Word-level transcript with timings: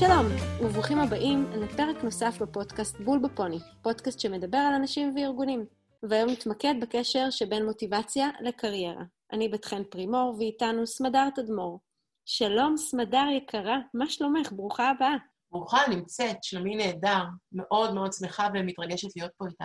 שלום, 0.00 0.26
וברוכים 0.60 0.98
הבאים 0.98 1.50
לפרק 1.50 2.04
נוסף 2.04 2.42
בפודקאסט 2.42 3.00
בול 3.00 3.18
בפוני, 3.18 3.58
פודקאסט 3.82 4.20
שמדבר 4.20 4.58
על 4.58 4.74
אנשים 4.74 5.14
וארגונים, 5.16 5.64
והיום 6.02 6.30
נתמקד 6.30 6.74
בקשר 6.80 7.30
שבין 7.30 7.66
מוטיבציה 7.66 8.28
לקריירה. 8.40 9.02
אני 9.32 9.48
בת 9.48 9.64
חן 9.64 9.84
פרימור, 9.84 10.34
ואיתנו 10.38 10.86
סמדר 10.86 11.28
תדמור. 11.34 11.80
שלום, 12.26 12.76
סמדר 12.76 13.24
יקרה, 13.36 13.78
מה 13.94 14.10
שלומך? 14.10 14.52
ברוכה 14.52 14.90
הבאה. 14.90 15.14
ברוכה 15.50 15.78
נמצאת, 15.90 16.44
שלומי 16.44 16.76
נהדר, 16.76 17.24
מאוד 17.52 17.94
מאוד 17.94 18.12
שמחה 18.12 18.48
ומתרגשת 18.54 19.16
להיות 19.16 19.32
פה 19.36 19.46
איתך. 19.46 19.64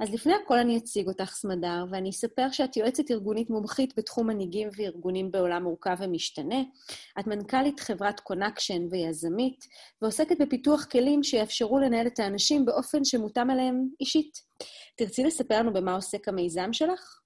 אז 0.00 0.14
לפני 0.14 0.34
הכל 0.44 0.58
אני 0.58 0.78
אציג 0.78 1.08
אותך, 1.08 1.30
סמדר, 1.30 1.84
ואני 1.90 2.10
אספר 2.10 2.46
שאת 2.52 2.76
יועצת 2.76 3.10
ארגונית 3.10 3.50
מומחית 3.50 3.94
בתחום 3.96 4.26
מנהיגים 4.26 4.68
וארגונים 4.76 5.30
בעולם 5.30 5.62
מורכב 5.62 5.96
ומשתנה. 6.00 6.56
את 7.20 7.26
מנכ"לית 7.26 7.80
חברת 7.80 8.20
קונקשן 8.20 8.82
ויזמית, 8.90 9.64
ועוסקת 10.02 10.36
בפיתוח 10.40 10.84
כלים 10.84 11.22
שיאפשרו 11.22 11.78
לנהל 11.78 12.06
את 12.06 12.18
האנשים 12.18 12.64
באופן 12.64 13.04
שמותאם 13.04 13.50
עליהם 13.50 13.88
אישית. 14.00 14.42
תרצי 14.96 15.24
לספר 15.24 15.58
לנו 15.58 15.72
במה 15.72 15.94
עוסק 15.94 16.28
המיזם 16.28 16.72
שלך? 16.72 17.20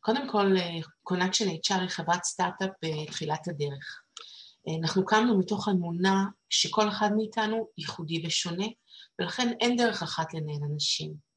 קודם 0.00 0.28
כל, 0.28 0.54
קונקשן 1.02 1.48
HR 1.48 1.80
היא 1.80 1.88
חברת 1.88 2.24
סטארט-אפ 2.24 2.70
בתחילת 2.84 3.48
הדרך. 3.48 4.02
אנחנו 4.80 5.04
קמנו 5.04 5.38
מתוך 5.38 5.68
אמונה 5.68 6.24
שכל 6.50 6.88
אחד 6.88 7.10
מאיתנו 7.16 7.68
ייחודי 7.78 8.26
ושונה, 8.26 8.66
ולכן 9.18 9.52
אין 9.60 9.76
דרך 9.76 10.02
אחת 10.02 10.34
לנהל 10.34 10.70
אנשים. 10.72 11.29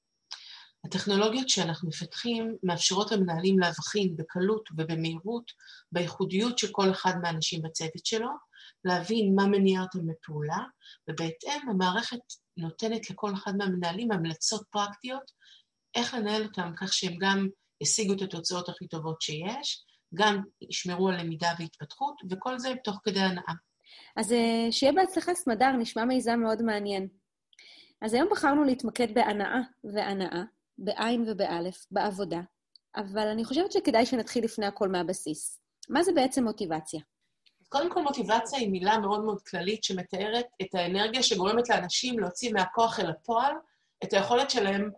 הטכנולוגיות 0.85 1.49
שאנחנו 1.49 1.89
מפתחים 1.89 2.57
מאפשרות 2.63 3.11
למנהלים 3.11 3.59
להבחין 3.59 4.17
בקלות 4.17 4.69
ובמהירות 4.77 5.51
בייחודיות 5.91 6.57
של 6.57 6.67
כל 6.71 6.91
אחד 6.91 7.13
מהאנשים 7.21 7.61
בצוות 7.61 8.05
שלו, 8.05 8.29
להבין 8.85 9.35
מה 9.35 9.45
מניע 9.45 9.81
אותם 9.81 10.09
לפעולה, 10.09 10.59
ובהתאם 11.09 11.69
המערכת 11.69 12.19
נותנת 12.57 13.09
לכל 13.09 13.33
אחד 13.33 13.57
מהמנהלים 13.57 14.11
המלצות 14.11 14.63
פרקטיות 14.71 15.31
איך 15.95 16.13
לנהל 16.13 16.43
אותם 16.43 16.71
כך 16.77 16.93
שהם 16.93 17.13
גם 17.19 17.47
ישיגו 17.81 18.13
את 18.13 18.21
התוצאות 18.21 18.69
הכי 18.69 18.87
טובות 18.87 19.21
שיש, 19.21 19.85
גם 20.13 20.41
ישמרו 20.61 21.09
על 21.09 21.21
למידה 21.21 21.53
והתפתחות, 21.59 22.15
וכל 22.29 22.59
זה 22.59 22.69
תוך 22.83 22.99
כדי 23.03 23.19
הנאה. 23.19 23.53
אז 24.15 24.31
אה, 24.31 24.67
שיהיה 24.71 24.93
בהצלחה 24.93 25.33
סמדר, 25.33 25.71
נשמע 25.71 26.05
מיזם 26.05 26.39
מאוד 26.39 26.61
מעניין. 26.61 27.07
אז 28.01 28.13
היום 28.13 28.27
בחרנו 28.31 28.63
להתמקד 28.63 29.13
בהנאה 29.13 29.59
והנאה, 29.83 30.43
בעין 30.77 31.25
ובאלף, 31.27 31.85
בעבודה, 31.91 32.41
אבל 32.95 33.27
אני 33.27 33.45
חושבת 33.45 33.71
שכדאי 33.71 34.05
שנתחיל 34.05 34.43
לפני 34.43 34.65
הכל 34.65 34.89
מהבסיס. 34.89 35.59
מה 35.89 36.03
זה 36.03 36.11
בעצם 36.13 36.43
מוטיבציה? 36.43 36.99
קודם 37.69 37.93
כל, 37.93 38.03
מוטיבציה 38.03 38.59
היא 38.59 38.71
מילה 38.71 38.97
מאוד 38.97 39.23
מאוד 39.23 39.41
כללית 39.41 39.83
שמתארת 39.83 40.45
את 40.61 40.75
האנרגיה 40.75 41.23
שגורמת 41.23 41.69
לאנשים 41.69 42.19
להוציא 42.19 42.53
מהכוח 42.53 42.99
אל 42.99 43.09
הפועל 43.09 43.53
את 44.03 44.13
היכולת 44.13 44.49
שלהם, 44.49 44.89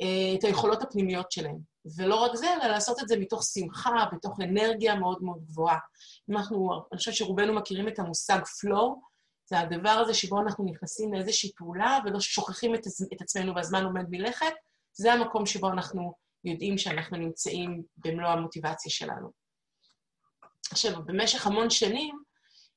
אה, 0.00 0.38
את 0.38 0.44
היכולות 0.44 0.82
הפנימיות 0.82 1.32
שלהם. 1.32 1.58
ולא 1.96 2.14
רק 2.14 2.34
זה, 2.34 2.54
אלא 2.54 2.66
לעשות 2.66 3.02
את 3.02 3.08
זה 3.08 3.16
מתוך 3.18 3.42
שמחה, 3.44 4.04
בתוך 4.12 4.40
אנרגיה 4.40 4.94
מאוד 4.94 5.22
מאוד 5.22 5.44
גבוהה. 5.44 5.78
אנחנו, 6.30 6.72
אני 6.92 6.98
חושבת 6.98 7.14
שרובנו 7.14 7.54
מכירים 7.54 7.88
את 7.88 7.98
המושג 7.98 8.38
flow, 8.38 8.98
זה 9.50 9.58
הדבר 9.58 9.90
הזה 9.90 10.14
שבו 10.14 10.40
אנחנו 10.40 10.64
נכנסים 10.64 11.14
לאיזושהי 11.14 11.52
פעולה 11.56 11.98
ולא 12.04 12.20
שוכחים 12.20 12.74
את, 12.74 12.80
את 13.12 13.20
עצמנו 13.20 13.54
והזמן 13.54 13.84
עומד 13.84 14.04
מלכת, 14.10 14.52
זה 14.92 15.12
המקום 15.12 15.46
שבו 15.46 15.68
אנחנו 15.68 16.14
יודעים 16.44 16.78
שאנחנו 16.78 17.16
נמצאים 17.16 17.82
במלוא 17.96 18.28
המוטיבציה 18.28 18.92
שלנו. 18.92 19.30
עכשיו, 20.70 21.04
במשך 21.04 21.46
המון 21.46 21.70
שנים, 21.70 22.22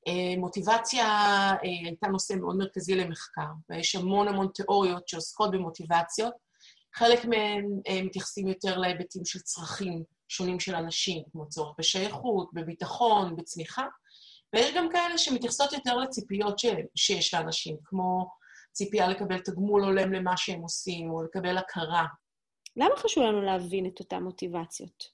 אה, 0.08 0.38
מוטיבציה 0.38 1.06
אה, 1.06 1.58
הייתה 1.60 2.08
נושא 2.08 2.32
מאוד 2.32 2.56
מרכזי 2.56 2.94
למחקר, 2.94 3.48
ויש 3.70 3.94
המון 3.94 4.28
המון 4.28 4.48
תיאוריות 4.54 5.08
שעוסקות 5.08 5.50
במוטיבציות. 5.50 6.34
חלק 6.94 7.24
מהן 7.24 7.64
אה, 7.88 8.02
מתייחסים 8.02 8.48
יותר 8.48 8.78
להיבטים 8.78 9.24
של 9.24 9.38
צרכים 9.38 10.02
שונים 10.28 10.60
של 10.60 10.74
אנשים, 10.74 11.22
כמו 11.32 11.48
צורך 11.48 11.74
בשייכות, 11.78 12.50
בביטחון, 12.52 13.36
בצמיחה, 13.36 13.86
ויש 14.54 14.74
גם 14.76 14.88
כאלה 14.92 15.18
שמתייחסות 15.18 15.72
יותר 15.72 15.96
לציפיות 15.96 16.58
שיש 16.96 17.34
לאנשים, 17.34 17.76
כמו 17.84 18.28
ציפייה 18.76 19.08
לקבל 19.08 19.38
תגמול 19.38 19.84
הולם 19.84 20.12
למה 20.12 20.36
שהם 20.36 20.60
עושים, 20.60 21.10
או 21.10 21.22
לקבל 21.22 21.58
הכרה. 21.58 22.06
למה 22.76 22.96
חשוב 22.96 23.24
לנו 23.24 23.42
להבין 23.42 23.86
את 23.86 24.00
אותן 24.00 24.22
מוטיבציות? 24.22 25.04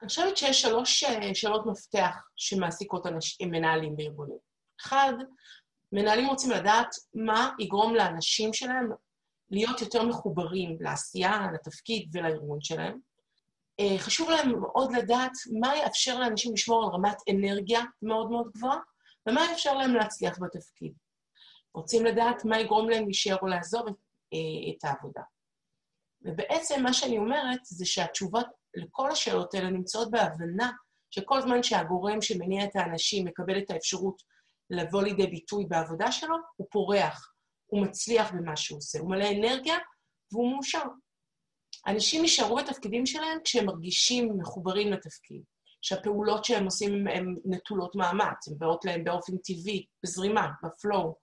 אני 0.00 0.08
חושבת 0.08 0.36
שיש 0.36 0.62
שלוש 0.62 1.04
אה, 1.04 1.34
שאלות 1.34 1.66
מפתח 1.66 2.16
שמעסיקות 2.36 3.06
אנשים, 3.06 3.50
מנהלים 3.50 3.96
בארגונים. 3.96 4.36
אחד, 4.80 5.12
מנהלים 5.92 6.26
רוצים 6.26 6.50
לדעת 6.50 6.94
מה 7.14 7.50
יגרום 7.58 7.94
לאנשים 7.94 8.52
שלהם 8.52 8.90
להיות 9.50 9.80
יותר 9.80 10.02
מחוברים 10.02 10.76
לעשייה, 10.80 11.46
לתפקיד 11.54 12.08
ולארגון 12.12 12.60
שלהם. 12.60 12.98
אה, 13.80 13.98
חשוב 13.98 14.30
להם 14.30 14.60
מאוד 14.60 14.92
לדעת 14.92 15.32
מה 15.60 15.76
יאפשר 15.76 16.18
לאנשים 16.18 16.54
לשמור 16.54 16.84
על 16.84 16.90
רמת 16.90 17.16
אנרגיה 17.30 17.80
מאוד 18.02 18.30
מאוד 18.30 18.50
גבוהה, 18.54 18.78
ומה 19.28 19.40
יאפשר 19.50 19.74
להם 19.74 19.94
להצליח 19.94 20.38
בתפקיד. 20.40 20.92
רוצים 21.74 22.04
לדעת 22.04 22.44
מה 22.44 22.60
יגרום 22.60 22.90
להם 22.90 23.04
להישאר 23.04 23.36
או 23.42 23.46
לעזוב 23.46 23.86
את, 23.88 23.94
אה, 24.32 24.72
את 24.72 24.84
העבודה. 24.84 25.22
ובעצם 26.22 26.82
מה 26.82 26.92
שאני 26.92 27.18
אומרת 27.18 27.60
זה 27.64 27.86
שהתשובות 27.86 28.46
לכל 28.74 29.10
השאלות 29.10 29.54
האלה 29.54 29.70
נמצאות 29.70 30.10
בהבנה 30.10 30.70
שכל 31.10 31.40
זמן 31.40 31.62
שהגורם 31.62 32.22
שמניע 32.22 32.64
את 32.64 32.76
האנשים 32.76 33.26
מקבל 33.26 33.58
את 33.58 33.70
האפשרות 33.70 34.22
לבוא 34.70 35.02
לידי 35.02 35.26
ביטוי 35.26 35.66
בעבודה 35.68 36.12
שלו, 36.12 36.36
הוא 36.56 36.66
פורח, 36.70 37.32
הוא 37.66 37.82
מצליח 37.86 38.32
במה 38.32 38.56
שהוא 38.56 38.78
עושה, 38.78 38.98
הוא 38.98 39.10
מלא 39.10 39.28
אנרגיה 39.30 39.78
והוא 40.32 40.52
מאושר. 40.52 40.82
אנשים 41.86 42.22
יישארו 42.22 42.56
בתפקידים 42.56 43.06
שלהם 43.06 43.38
כשהם 43.44 43.66
מרגישים 43.66 44.38
מחוברים 44.38 44.92
לתפקיד, 44.92 45.42
שהפעולות 45.82 46.44
שהם 46.44 46.64
עושים 46.64 47.08
הן 47.08 47.36
נטולות 47.44 47.94
מאמץ, 47.94 48.48
הן 48.48 48.54
באות 48.58 48.84
להם 48.84 49.04
באופן 49.04 49.36
טבעי, 49.36 49.86
בזרימה, 50.02 50.48
בפלואו. 50.62 51.21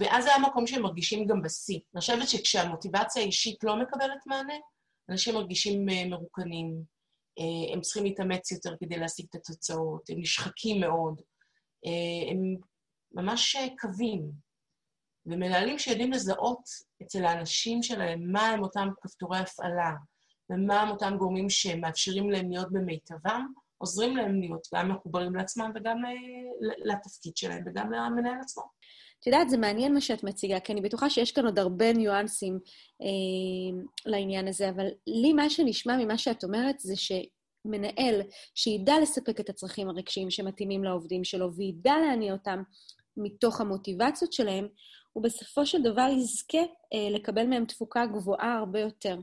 ואז 0.00 0.24
זה 0.24 0.34
המקום 0.34 0.66
שהם 0.66 0.82
מרגישים 0.82 1.26
גם 1.26 1.42
בשיא. 1.42 1.78
אני 1.94 2.00
חושבת 2.00 2.28
שכשהמוטיבציה 2.28 3.22
האישית 3.22 3.64
לא 3.64 3.76
מקבלת 3.76 4.26
מענה, 4.26 4.54
אנשים 5.10 5.34
מרגישים 5.34 5.88
אה, 5.88 6.08
מרוקנים, 6.08 6.82
אה, 7.38 7.74
הם 7.74 7.80
צריכים 7.80 8.04
להתאמץ 8.04 8.52
יותר 8.52 8.74
כדי 8.80 8.96
להשיג 8.96 9.26
את 9.30 9.34
התוצאות, 9.34 10.10
הם 10.10 10.20
נשחקים 10.20 10.80
מאוד, 10.80 11.20
אה, 11.86 12.32
הם 12.32 12.56
ממש 13.12 13.56
קווים. 13.80 14.52
ומנהלים 15.26 15.78
שיודעים 15.78 16.12
לזהות 16.12 16.62
אצל 17.02 17.24
האנשים 17.24 17.82
שלהם 17.82 18.32
מה 18.32 18.48
הם 18.48 18.62
אותם 18.62 18.88
כפתורי 19.02 19.38
הפעלה, 19.38 19.92
ומה 20.50 20.80
הם 20.80 20.88
אותם 20.88 21.16
גורמים 21.18 21.50
שמאפשרים 21.50 22.30
להם 22.30 22.50
להיות 22.50 22.72
במיטבם, 22.72 23.46
עוזרים 23.78 24.16
להם 24.16 24.40
להיות 24.40 24.66
גם 24.74 24.90
מחוברים 24.90 25.34
לעצמם 25.34 25.72
וגם 25.74 25.96
לתפקיד 26.84 27.36
שלהם 27.36 27.64
וגם 27.66 27.92
למנהל 27.92 28.40
עצמו. 28.40 28.62
את 29.22 29.26
יודעת, 29.26 29.50
זה 29.50 29.56
מעניין 29.56 29.94
מה 29.94 30.00
שאת 30.00 30.24
מציגה, 30.24 30.60
כי 30.60 30.72
אני 30.72 30.80
בטוחה 30.80 31.10
שיש 31.10 31.32
כאן 31.32 31.44
עוד 31.44 31.58
הרבה 31.58 31.92
ניואנסים 31.92 32.58
אה, 33.02 33.82
לעניין 34.06 34.48
הזה, 34.48 34.68
אבל 34.68 34.86
לי 35.06 35.32
מה 35.32 35.50
שנשמע 35.50 35.96
ממה 35.96 36.18
שאת 36.18 36.44
אומרת 36.44 36.80
זה 36.80 36.94
שמנהל 36.96 38.20
שידע 38.54 38.94
לספק 39.02 39.40
את 39.40 39.48
הצרכים 39.48 39.88
הרגשיים 39.88 40.30
שמתאימים 40.30 40.84
לעובדים 40.84 41.24
שלו 41.24 41.54
וידע 41.54 41.94
להניע 42.06 42.32
אותם 42.32 42.62
מתוך 43.16 43.60
המוטיבציות 43.60 44.32
שלהם, 44.32 44.68
הוא 45.12 45.24
בסופו 45.24 45.66
של 45.66 45.82
דבר 45.82 46.08
יזכה 46.18 46.62
אה, 46.94 47.10
לקבל 47.10 47.46
מהם 47.46 47.64
תפוקה 47.64 48.06
גבוהה 48.06 48.58
הרבה 48.58 48.80
יותר. 48.80 49.18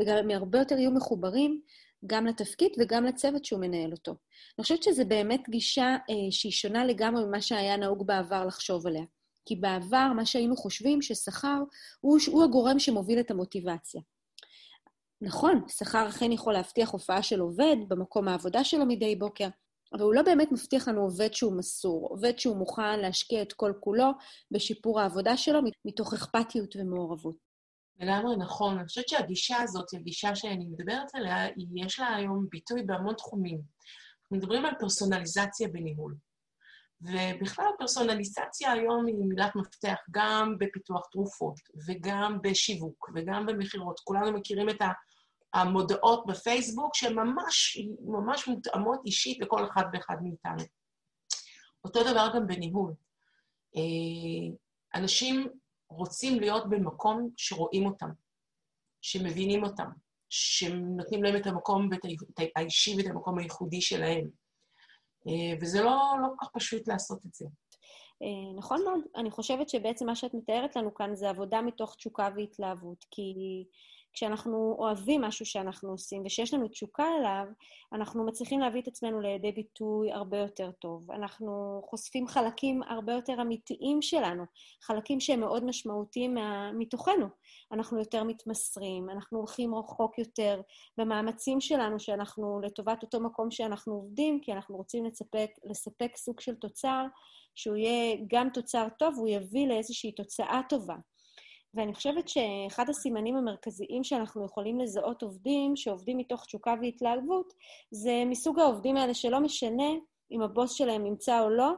וגם 0.00 0.16
הם 0.16 0.30
הרבה 0.30 0.58
יותר 0.58 0.78
יהיו 0.78 0.90
מחוברים 0.90 1.60
גם 2.06 2.26
לתפקיד 2.26 2.72
וגם 2.78 3.04
לצוות 3.04 3.44
שהוא 3.44 3.60
מנהל 3.60 3.92
אותו. 3.92 4.12
אני 4.58 4.62
חושבת 4.62 4.82
שזו 4.82 5.04
באמת 5.08 5.48
גישה 5.48 5.96
אה, 6.10 6.30
שהיא 6.30 6.52
שונה 6.52 6.84
לגמרי 6.84 7.24
ממה 7.24 7.40
שהיה 7.40 7.76
נהוג 7.76 8.06
בעבר 8.06 8.46
לחשוב 8.46 8.86
עליה. 8.86 9.04
כי 9.46 9.56
בעבר 9.56 10.12
מה 10.16 10.26
שהיינו 10.26 10.56
חושבים 10.56 11.02
ששכר 11.02 11.58
הוא, 12.00 12.18
הוא 12.32 12.44
הגורם 12.44 12.78
שמוביל 12.78 13.20
את 13.20 13.30
המוטיבציה. 13.30 14.00
נכון, 15.22 15.64
שכר 15.68 16.08
אכן 16.08 16.32
יכול 16.32 16.52
להבטיח 16.52 16.90
הופעה 16.90 17.22
של 17.22 17.40
עובד 17.40 17.76
במקום 17.88 18.28
העבודה 18.28 18.64
שלו 18.64 18.86
מדי 18.86 19.16
בוקר, 19.16 19.48
אבל 19.92 20.02
הוא 20.02 20.14
לא 20.14 20.22
באמת 20.22 20.52
מבטיח 20.52 20.88
לנו 20.88 21.00
עובד 21.00 21.34
שהוא 21.34 21.58
מסור, 21.58 22.08
עובד 22.10 22.38
שהוא 22.38 22.56
מוכן 22.56 23.00
להשקיע 23.00 23.42
את 23.42 23.52
כל 23.52 23.72
כולו 23.80 24.10
בשיפור 24.50 25.00
העבודה 25.00 25.36
שלו 25.36 25.60
מתוך 25.84 26.14
אכפתיות 26.14 26.76
ומעורבות. 26.76 27.36
לגמרי 28.00 28.36
נכון. 28.36 28.78
אני 28.78 28.86
חושבת 28.86 29.08
שהגישה 29.08 29.62
הזאת, 29.62 29.94
הגישה 29.94 30.34
שאני 30.34 30.64
מדברת 30.64 31.14
עליה, 31.14 31.48
יש 31.74 32.00
לה 32.00 32.16
היום 32.16 32.46
ביטוי 32.50 32.82
בהמון 32.82 33.14
תחומים. 33.14 33.60
מדברים 34.30 34.64
על 34.64 34.74
פרסונליזציה 34.80 35.68
בניהול. 35.68 36.14
ובכלל 37.02 37.66
פרסונליזציה 37.78 38.72
היום 38.72 39.06
היא 39.06 39.14
מילת 39.18 39.56
מפתח 39.56 39.96
גם 40.10 40.56
בפיתוח 40.58 41.06
תרופות, 41.12 41.54
וגם 41.86 42.38
בשיווק, 42.42 43.10
וגם 43.14 43.46
במכירות. 43.46 44.00
כולנו 44.00 44.32
מכירים 44.32 44.68
את 44.68 44.78
המודעות 45.54 46.26
בפייסבוק, 46.26 46.94
שהן 46.94 47.14
ממש, 47.14 47.78
ממש 48.00 48.48
מותאמות 48.48 49.00
אישית 49.06 49.40
לכל 49.40 49.64
אחד 49.64 49.82
ואחד 49.92 50.16
מאיתנו. 50.22 50.64
אותו 51.84 52.02
דבר 52.02 52.28
גם 52.34 52.46
בניהול. 52.46 52.94
אה, 53.76 54.56
אנשים 54.94 55.48
רוצים 55.90 56.40
להיות 56.40 56.68
במקום 56.68 57.30
שרואים 57.36 57.86
אותם, 57.86 58.10
שמבינים 59.00 59.64
אותם, 59.64 59.90
שנותנים 60.28 61.22
להם 61.22 61.36
את 61.36 61.46
המקום 61.46 61.88
האישי 62.56 62.96
ואת 62.96 63.06
המקום 63.06 63.38
הייחודי 63.38 63.80
שלהם. 63.80 64.39
אה, 65.28 65.58
וזה 65.60 65.82
לא, 65.82 65.98
לא 66.22 66.28
כל 66.28 66.44
כך 66.44 66.50
פשוט 66.52 66.88
לעשות 66.88 67.26
את 67.26 67.34
זה. 67.34 67.46
אה, 68.22 68.58
נכון 68.58 68.84
מאוד. 68.84 69.00
אני 69.16 69.30
חושבת 69.30 69.68
שבעצם 69.68 70.06
מה 70.06 70.16
שאת 70.16 70.34
מתארת 70.34 70.76
לנו 70.76 70.94
כאן 70.94 71.14
זה 71.14 71.30
עבודה 71.30 71.62
מתוך 71.62 71.94
תשוקה 71.94 72.28
והתלהבות, 72.36 73.04
כי 73.10 73.34
כשאנחנו 74.12 74.76
אוהבים 74.78 75.20
משהו 75.20 75.46
שאנחנו 75.46 75.90
עושים 75.90 76.22
ושיש 76.26 76.54
לנו 76.54 76.68
תשוקה 76.68 77.06
אליו, 77.18 77.44
אנחנו 77.92 78.26
מצליחים 78.26 78.60
להביא 78.60 78.82
את 78.82 78.88
עצמנו 78.88 79.20
לידי 79.20 79.52
ביטוי 79.52 80.12
הרבה 80.12 80.38
יותר 80.38 80.70
טוב. 80.70 81.10
אנחנו 81.10 81.82
חושפים 81.84 82.28
חלקים 82.28 82.82
הרבה 82.82 83.12
יותר 83.12 83.42
אמיתיים 83.42 84.02
שלנו, 84.02 84.44
חלקים 84.82 85.20
שהם 85.20 85.40
מאוד 85.40 85.64
משמעותיים 85.64 86.36
מתוכנו. 86.78 87.26
אנחנו 87.72 87.98
יותר 87.98 88.24
מתמסרים, 88.24 89.10
אנחנו 89.10 89.38
הולכים 89.38 89.74
רחוק 89.74 90.18
יותר 90.18 90.60
במאמצים 90.98 91.60
שלנו, 91.60 92.00
שאנחנו 92.00 92.60
לטובת 92.60 93.02
אותו 93.02 93.20
מקום 93.20 93.50
שאנחנו 93.50 93.94
עובדים, 93.94 94.40
כי 94.42 94.52
אנחנו 94.52 94.76
רוצים 94.76 95.04
לספק, 95.04 95.50
לספק 95.64 96.16
סוג 96.16 96.40
של 96.40 96.54
תוצר 96.54 97.06
שהוא 97.54 97.76
יהיה 97.76 98.16
גם 98.26 98.48
תוצר 98.54 98.88
טוב, 98.98 99.14
והוא 99.16 99.28
יביא 99.28 99.68
לאיזושהי 99.68 100.12
תוצאה 100.12 100.60
טובה. 100.68 100.96
ואני 101.74 101.94
חושבת 101.94 102.28
שאחד 102.28 102.88
הסימנים 102.88 103.36
המרכזיים 103.36 104.04
שאנחנו 104.04 104.44
יכולים 104.44 104.80
לזהות 104.80 105.22
עובדים 105.22 105.76
שעובדים 105.76 106.18
מתוך 106.18 106.44
תשוקה 106.44 106.74
והתלהבות, 106.82 107.52
זה 107.90 108.22
מסוג 108.26 108.58
העובדים 108.58 108.96
האלה 108.96 109.14
שלא 109.14 109.40
משנה 109.40 109.90
אם 110.32 110.42
הבוס 110.42 110.72
שלהם 110.72 111.04
נמצא 111.04 111.40
או 111.40 111.50
לא, 111.50 111.72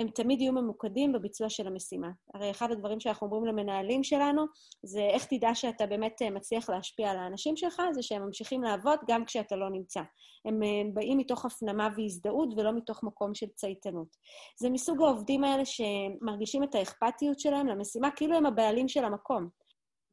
הם 0.00 0.08
תמיד 0.08 0.40
יהיו 0.40 0.52
ממוקדים 0.52 1.12
בביצוע 1.12 1.48
של 1.48 1.66
המשימה. 1.66 2.10
הרי 2.34 2.50
אחד 2.50 2.70
הדברים 2.70 3.00
שאנחנו 3.00 3.26
אומרים 3.26 3.44
למנהלים 3.44 4.04
שלנו, 4.04 4.44
זה 4.82 5.00
איך 5.00 5.24
תדע 5.24 5.54
שאתה 5.54 5.86
באמת 5.86 6.22
אה, 6.22 6.30
מצליח 6.30 6.70
להשפיע 6.70 7.10
על 7.10 7.18
האנשים 7.18 7.56
שלך, 7.56 7.82
זה 7.92 8.02
שהם 8.02 8.22
ממשיכים 8.22 8.62
לעבוד 8.62 8.98
גם 9.08 9.24
כשאתה 9.24 9.56
לא 9.56 9.70
נמצא. 9.70 10.00
הם 10.44 10.62
אה, 10.62 10.82
באים 10.94 11.18
מתוך 11.18 11.44
הפנמה 11.44 11.88
והזדהות 11.96 12.48
ולא 12.56 12.72
מתוך 12.72 13.02
מקום 13.02 13.34
של 13.34 13.46
צייתנות. 13.54 14.16
זה 14.60 14.70
מסוג 14.70 15.02
העובדים 15.02 15.44
האלה 15.44 15.62
שמרגישים 15.64 16.62
את 16.62 16.74
האכפתיות 16.74 17.40
שלהם 17.40 17.66
למשימה, 17.66 18.10
כאילו 18.10 18.36
הם 18.36 18.46
הבעלים 18.46 18.88
של 18.88 19.04
המקום. 19.04 19.48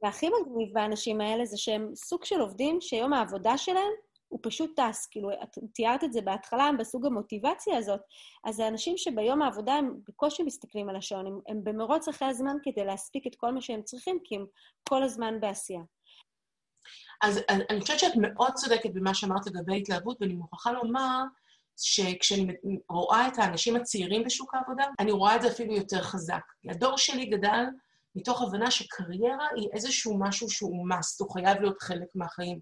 והכי 0.04 0.28
מגניב 0.30 0.74
באנשים 0.74 1.22
האלה 1.22 1.46
זה 1.46 1.58
שהם 1.58 1.92
סוג 1.96 2.26
של 2.26 2.40
עובדים 2.40 2.82
שיום 2.82 3.14
העבודה 3.14 3.58
שלהם 3.58 3.92
הוא 4.28 4.40
פשוט 4.44 4.80
טס. 4.80 5.08
כאילו, 5.12 5.32
את 5.32 5.58
תיארת 5.74 6.04
את 6.04 6.14
זה 6.14 6.22
בהתחלה, 6.22 6.70
בסוג 6.80 7.06
המוטיבציה 7.06 7.78
הזאת, 7.78 8.02
אז 8.46 8.56
זה 8.56 8.68
אנשים 8.68 8.98
שביום 8.98 9.42
העבודה 9.42 9.74
הם 9.74 10.00
בקושי 10.08 10.44
מסתכלים 10.44 10.90
על 10.90 10.96
השעון, 10.96 11.28
הם, 11.28 11.40
הם 11.48 11.64
במרוץ 11.64 12.08
אחרי 12.08 12.28
הזמן 12.28 12.56
כדי 12.64 12.86
להספיק 12.86 13.28
את 13.28 13.36
כל 13.36 13.52
מה 13.52 13.62
שהם 13.62 13.82
צריכים, 13.82 14.20
כי 14.24 14.36
הם 14.36 14.46
כל 14.90 15.04
הזמן 15.04 15.40
בעשייה. 15.40 15.82
אז 17.22 17.40
אני 17.70 17.82
חושבת 17.82 18.00
שאת 18.00 18.16
מאוד 18.16 18.54
צודקת 18.54 18.90
במה 18.94 19.14
שאמרת 19.14 19.48
לגבי 19.48 19.78
התלהבות, 19.78 20.18
ואני 20.22 20.34
מוכרחה 20.34 20.72
לומר 20.72 21.24
שכשאני 21.78 22.54
רואה 22.90 23.28
את 23.28 23.38
האנשים 23.38 23.76
הצעירים 23.76 24.24
בשוק 24.24 24.56
העבודה, 24.56 24.86
אני 25.00 25.12
רואה 25.12 25.36
את 25.36 25.42
זה 25.42 25.48
אפילו 25.48 25.76
יותר 25.76 26.02
חזק. 26.02 26.42
הדור 26.70 26.98
שלי 26.98 27.26
גדל 27.26 27.64
מתוך 28.16 28.42
הבנה 28.42 28.72
שקריירה 28.72 29.48
היא 29.56 29.70
איזשהו 29.74 30.20
משהו 30.20 30.50
שהוא 30.50 30.90
must, 30.90 31.16
הוא 31.20 31.34
חייב 31.34 31.62
להיות 31.62 31.82
חלק 31.82 32.08
מהחיים. 32.16 32.60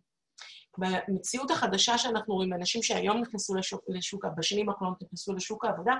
במציאות 0.77 1.51
החדשה 1.51 1.97
שאנחנו 1.97 2.33
רואים, 2.33 2.53
אנשים 2.53 2.83
שהיום 2.83 3.17
נכנסו 3.17 3.55
לשוק, 3.55 3.81
לשוק 3.87 4.25
בשנים 4.37 4.69
האחרונות 4.69 5.01
נכנסו 5.01 5.33
לשוק 5.33 5.65
העבודה, 5.65 5.93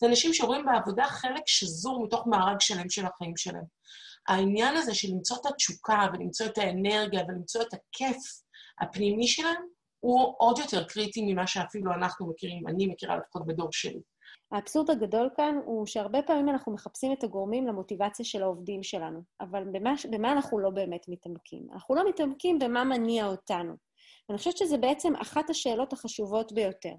זה 0.00 0.06
אנשים 0.06 0.34
שרואים 0.34 0.64
בעבודה 0.64 1.04
חלק 1.04 1.42
שזור 1.46 2.04
מתוך 2.04 2.26
מארג 2.26 2.60
שלם 2.60 2.90
של 2.90 3.06
החיים 3.06 3.36
שלהם. 3.36 3.64
העניין 4.28 4.76
הזה 4.76 4.94
של 4.94 5.08
למצוא 5.10 5.36
את 5.40 5.46
התשוקה 5.46 6.06
ולמצוא 6.12 6.46
את 6.46 6.58
האנרגיה 6.58 7.22
ולמצוא 7.28 7.62
את 7.62 7.74
הכיף 7.74 8.16
הפנימי 8.80 9.28
שלהם, 9.28 9.62
הוא 10.00 10.34
עוד 10.38 10.58
יותר 10.58 10.84
קריטי 10.84 11.32
ממה 11.32 11.46
שאפילו 11.46 11.92
אנחנו 11.92 12.26
מכירים, 12.30 12.68
אני 12.68 12.86
מכירה 12.86 13.16
לפחות 13.16 13.46
בדור 13.46 13.68
שלי. 13.72 14.00
האבסורד 14.52 14.90
הגדול 14.90 15.30
כאן 15.36 15.58
הוא 15.64 15.86
שהרבה 15.86 16.22
פעמים 16.22 16.48
אנחנו 16.48 16.72
מחפשים 16.72 17.12
את 17.12 17.24
הגורמים 17.24 17.66
למוטיבציה 17.66 18.24
של 18.24 18.42
העובדים 18.42 18.82
שלנו, 18.82 19.20
אבל 19.40 19.64
במה, 19.72 19.94
במה 20.10 20.32
אנחנו 20.32 20.58
לא 20.58 20.70
באמת 20.70 21.06
מתעמקים? 21.08 21.66
אנחנו 21.72 21.94
לא 21.94 22.08
מתעמקים 22.08 22.58
במה 22.58 22.84
מניע 22.84 23.26
אותנו. 23.26 23.85
ואני 24.28 24.38
חושבת 24.38 24.56
שזה 24.56 24.78
בעצם 24.78 25.16
אחת 25.16 25.50
השאלות 25.50 25.92
החשובות 25.92 26.52
ביותר. 26.52 26.94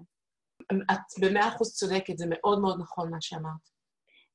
את 0.72 1.20
במאה 1.20 1.48
אחוז 1.48 1.74
צודקת, 1.74 2.18
זה 2.18 2.26
מאוד 2.28 2.60
מאוד 2.60 2.80
נכון 2.80 3.10
מה 3.10 3.16
שאמרת. 3.20 3.78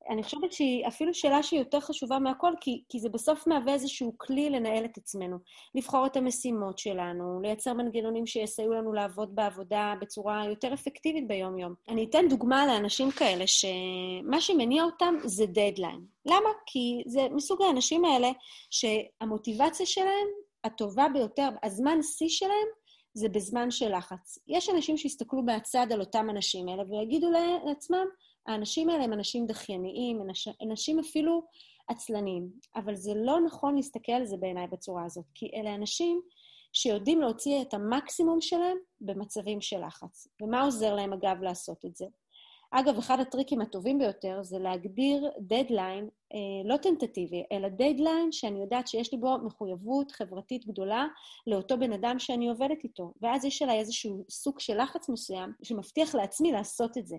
אני 0.10 0.24
חושבת 0.24 0.54
שהיא 0.54 0.88
אפילו 0.88 1.13
שאלה 1.13 1.44
שהיא 1.44 1.60
יותר 1.60 1.80
חשובה 1.80 2.19
מהכל, 2.19 2.54
כי, 2.62 2.84
כי 2.90 3.00
זה 3.00 3.10
בסוף 3.10 3.48
מהווה 3.48 3.74
איזשהו 3.74 4.16
כלי 4.18 4.50
לנהל 4.50 4.86
את 4.86 4.98
עצמנו, 4.98 5.38
לבחור 5.75 6.06
את 6.06 6.18
המשימות 6.18 6.80
שלנו, 6.80 7.42
לייצר 7.42 7.74
מנגנונים 7.74 8.25
שיסייעו 8.25 8.74
לנו 8.74 8.94
לעבוד 8.94 9.36
בעבודה 9.36 9.94
בצורה 10.01 10.45
יותר 10.50 10.74
אפקטיבית 10.74 11.28
ביום-יום. 11.28 11.74
אני 11.90 12.06
אתן 12.10 12.25
דוגמה 12.30 12.66
לאנשים 12.66 13.12
כאלה 13.12 13.48
שמה 13.48 14.42
שמניע 14.42 14.84
אותם 14.84 15.16
זה 15.24 15.45
דדליין. 15.45 16.06
למה? 16.25 16.50
כי 16.66 17.04
זה 17.07 17.28
מסוג 17.31 17.62
האנשים 17.62 18.06
האלה 18.06 18.31
שהמוטיבציה 18.69 19.86
שלהם, 19.86 20.28
הטובה 20.63 21.06
ביותר, 21.13 21.50
הזמן 21.63 22.01
שיא 22.01 22.30
שלהם, 22.30 22.68
זה 23.13 23.30
בזמן 23.30 23.71
של 23.71 23.95
לחץ. 23.95 24.39
יש 24.48 24.69
אנשים 24.69 24.98
שיסתכלו 24.98 25.42
מהצד 25.42 25.88
על 25.92 26.00
אותם 26.00 26.30
אנשים 26.30 26.68
האלה 26.68 26.83
ויגידו 26.89 27.27
לעצמם, 27.65 28.06
האנשים 28.48 28.89
האלה 28.89 29.04
הם 29.04 29.13
אנשים 29.13 29.48
דחייניים, 29.48 30.21
אנשים 30.62 31.00
אפילו 31.00 31.44
עצלניים, 31.88 32.50
אבל 32.75 32.95
זה 32.95 33.13
לא 33.15 33.42
נכון 33.42 33.75
להסתכל 33.75 34.12
על 34.12 34.25
זה 34.25 34.38
בעיניי 34.38 34.68
בצורה 34.68 35.06
הזאת, 35.06 35.25
כי 35.33 35.51
אלה 35.56 35.75
אנשים 35.75 36.21
שיודעים 36.74 37.21
להוציא 37.21 37.62
את 37.62 37.74
המקסימום 37.74 38.42
שלהם 38.42 38.77
במצבים 39.01 39.62
של 39.62 39.86
לחץ. 39.86 40.27
ומה 40.42 40.62
עוזר 40.62 40.95
להם, 40.95 41.13
אגב, 41.13 41.42
לעשות 41.42 41.86
את 41.86 41.95
זה? 41.95 42.06
אגב, 42.75 42.97
אחד 42.97 43.19
הטריקים 43.19 43.61
הטובים 43.61 43.99
ביותר 43.99 44.43
זה 44.43 44.59
להגדיר 44.59 45.29
דדליין 45.39 46.09
אה, 46.33 46.39
לא 46.65 46.77
טנטטיבי, 46.77 47.43
אלא 47.51 47.67
דדליין 47.69 48.31
שאני 48.31 48.61
יודעת 48.61 48.87
שיש 48.87 49.11
לי 49.11 49.17
בו 49.17 49.37
מחויבות 49.45 50.11
חברתית 50.11 50.67
גדולה 50.67 51.05
לאותו 51.47 51.77
בן 51.77 51.94
אדם 51.94 52.19
שאני 52.19 52.49
עובדת 52.49 52.83
איתו. 52.83 53.13
ואז 53.21 53.45
יש 53.45 53.61
עליי 53.61 53.80
איזשהו 53.80 54.25
סוג 54.30 54.59
של 54.59 54.81
לחץ 54.81 55.09
מסוים 55.09 55.53
שמבטיח 55.63 56.15
לעצמי 56.15 56.51
לעשות 56.51 56.97
את 56.97 57.07
זה. 57.07 57.15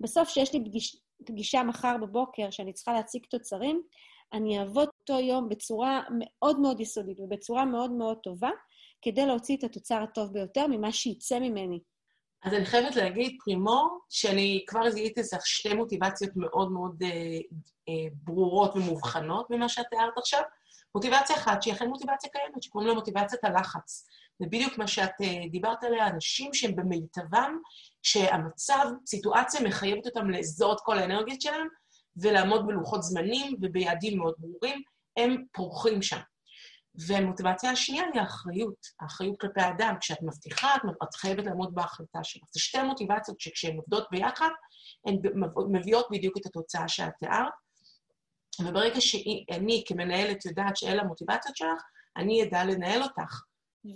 בסוף, 0.00 0.28
כשיש 0.28 0.54
לי 0.54 0.64
פגיש, 0.64 0.96
פגישה 1.26 1.62
מחר 1.62 1.96
בבוקר 2.02 2.50
שאני 2.50 2.72
צריכה 2.72 2.92
להציג 2.92 3.24
תוצרים, 3.30 3.82
אני 4.32 4.58
אעבוד 4.58 4.88
אותו 5.00 5.20
יום 5.20 5.48
בצורה 5.48 6.02
מאוד 6.18 6.60
מאוד 6.60 6.80
יסודית 6.80 7.20
ובצורה 7.20 7.64
מאוד 7.64 7.90
מאוד 7.90 8.18
טובה, 8.22 8.50
כדי 9.02 9.26
להוציא 9.26 9.56
את 9.56 9.64
התוצר 9.64 10.02
הטוב 10.02 10.32
ביותר 10.32 10.66
ממה 10.66 10.92
שיצא 10.92 11.38
ממני. 11.38 11.80
אז 12.42 12.54
אני 12.54 12.66
חייבת 12.66 12.96
להגיד, 12.96 13.36
פרימור, 13.44 13.98
שאני 14.10 14.64
כבר 14.66 14.90
זיהיתי 14.90 15.20
איזה 15.20 15.36
שתי 15.44 15.74
מוטיבציות 15.74 16.30
מאוד 16.36 16.72
מאוד 16.72 17.02
אה, 17.02 17.08
אה, 17.88 18.08
ברורות 18.12 18.76
ומובחנות 18.76 19.50
ממה 19.50 19.68
שאת 19.68 19.86
תיארת 19.90 20.18
עכשיו. 20.18 20.42
מוטיבציה 20.94 21.36
אחת, 21.36 21.62
שהיא 21.62 21.74
אכן 21.74 21.88
מוטיבציה 21.88 22.30
קיימת, 22.30 22.62
שקוראים 22.62 22.88
לה 22.88 22.94
מוטיבציית 22.94 23.44
הלחץ. 23.44 24.06
זה 24.38 24.46
בדיוק 24.46 24.78
מה 24.78 24.86
שאת 24.86 25.20
אה, 25.22 25.48
דיברת 25.50 25.84
עליה, 25.84 26.06
אנשים 26.06 26.54
שהם 26.54 26.76
במיטבם, 26.76 27.58
שהמצב, 28.02 28.86
סיטואציה 29.06 29.60
מחייבת 29.60 30.06
אותם 30.06 30.30
לאזור 30.30 30.72
את 30.72 30.80
כל 30.80 30.98
האנרגיות 30.98 31.40
שלהם 31.40 31.68
ולעמוד 32.16 32.66
בלוחות 32.66 33.02
זמנים 33.02 33.56
וביעדים 33.62 34.18
מאוד 34.18 34.34
ברורים, 34.38 34.82
הם 35.16 35.44
פורחים 35.52 36.02
שם. 36.02 36.18
והמוטיבציה 37.06 37.70
השנייה 37.70 38.04
היא 38.12 38.20
האחריות, 38.20 38.86
האחריות 39.00 39.40
כלפי 39.40 39.60
האדם. 39.60 39.94
כשאת 40.00 40.22
מבטיחה, 40.22 40.74
את 41.02 41.14
חייבת 41.14 41.44
לעמוד 41.44 41.74
בהחלטה 41.74 42.24
שלך. 42.24 42.42
זה 42.50 42.60
שתי 42.60 42.82
מוטיבציות 42.82 43.40
שכשהן 43.40 43.76
עובדות 43.76 44.06
ביחד, 44.10 44.50
הן 45.06 45.16
מביאות 45.72 46.06
בדיוק 46.10 46.36
את 46.36 46.46
התוצאה 46.46 46.88
שאת 46.88 47.12
תיארת. 47.18 47.52
וברגע 48.60 49.00
שאני 49.00 49.84
כמנהלת 49.86 50.44
יודעת 50.44 50.76
שאלה 50.76 51.02
המוטיבציות 51.02 51.56
שלך, 51.56 51.82
אני 52.16 52.42
אדע 52.42 52.64
לנהל 52.64 53.02
אותך. 53.02 53.42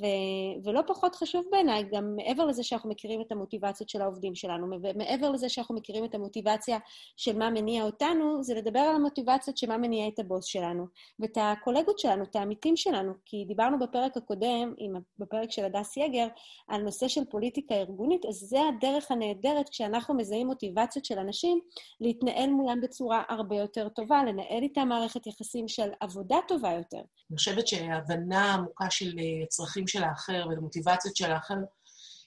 ו- 0.01 0.65
ולא 0.65 0.81
פחות 0.87 1.15
חשוב 1.15 1.45
בעיניי, 1.51 1.85
גם 1.93 2.17
מעבר 2.17 2.47
לזה 2.47 2.63
שאנחנו 2.63 2.91
מכירים 2.91 3.21
את 3.21 3.33
המוטיבציות 3.33 3.89
של 3.89 4.03
העובדים 4.03 4.35
שלנו, 4.35 4.67
ומעבר 4.83 5.31
לזה 5.31 5.49
שאנחנו 5.49 5.75
מכירים 5.75 6.05
את 6.05 6.15
המוטיבציה 6.15 6.79
של 7.17 7.39
מה 7.39 7.51
מניע 7.51 7.85
אותנו, 7.85 8.43
זה 8.43 8.55
לדבר 8.55 8.81
על 8.81 8.97
המוטיבציות 8.97 9.57
של 9.57 9.69
מה 9.69 9.79
מניע 9.79 10.09
את 10.09 10.19
הבוס 10.19 10.45
שלנו, 10.45 10.87
ואת 11.21 11.39
הקולגות 11.41 11.99
שלנו, 11.99 12.23
את 12.23 12.37
העמיתים 12.37 12.77
שלנו. 12.77 13.13
כי 13.25 13.45
דיברנו 13.45 13.79
בפרק 13.79 14.17
הקודם, 14.17 14.75
עם, 14.79 14.95
בפרק 15.19 15.51
של 15.51 15.65
הדס 15.65 15.97
יגר, 15.97 16.27
על 16.69 16.83
נושא 16.83 17.09
של 17.09 17.25
פוליטיקה 17.25 17.75
ארגונית, 17.75 18.25
אז 18.25 18.35
זה 18.35 18.59
הדרך 18.69 19.11
הנהדרת 19.11 19.69
כשאנחנו 19.69 20.15
מזהים 20.15 20.47
מוטיבציות 20.47 21.05
של 21.05 21.19
אנשים, 21.19 21.61
להתנהל 22.01 22.51
מולם 22.51 22.81
בצורה 22.81 23.23
הרבה 23.29 23.57
יותר 23.57 23.89
טובה, 23.89 24.25
לנהל 24.25 24.63
איתם 24.63 24.89
מערכת 24.89 25.27
יחסים 25.27 25.69
של 25.69 25.91
עבודה 26.01 26.37
טובה 26.49 26.73
יותר. 26.73 27.01
אני 27.31 27.37
חושבת 27.37 27.69
שההבנה 27.69 28.55
עמוקה 28.55 28.91
של 28.91 29.13
צרכים 29.49 29.82
של 29.87 30.05
האחר 30.05 30.47
ולמוטיבציות 30.51 31.17
של 31.17 31.33
האחר, 31.33 31.55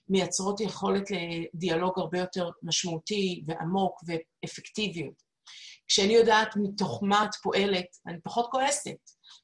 מייצרות 0.10 0.62
יכולת 0.62 1.04
לדיאלוג 1.12 2.00
הרבה 2.00 2.20
יותר 2.20 2.50
משמעותי 2.64 3.44
ועמוק 3.48 4.04
ואפקטיביות. 4.08 5.26
כשאני 5.88 6.14
יודעת 6.14 6.56
מתוך 6.56 7.04
מה 7.04 7.26
את 7.26 7.36
פועלת, 7.44 7.86
אני 8.08 8.18
פחות 8.24 8.48
כועסת. 8.52 8.98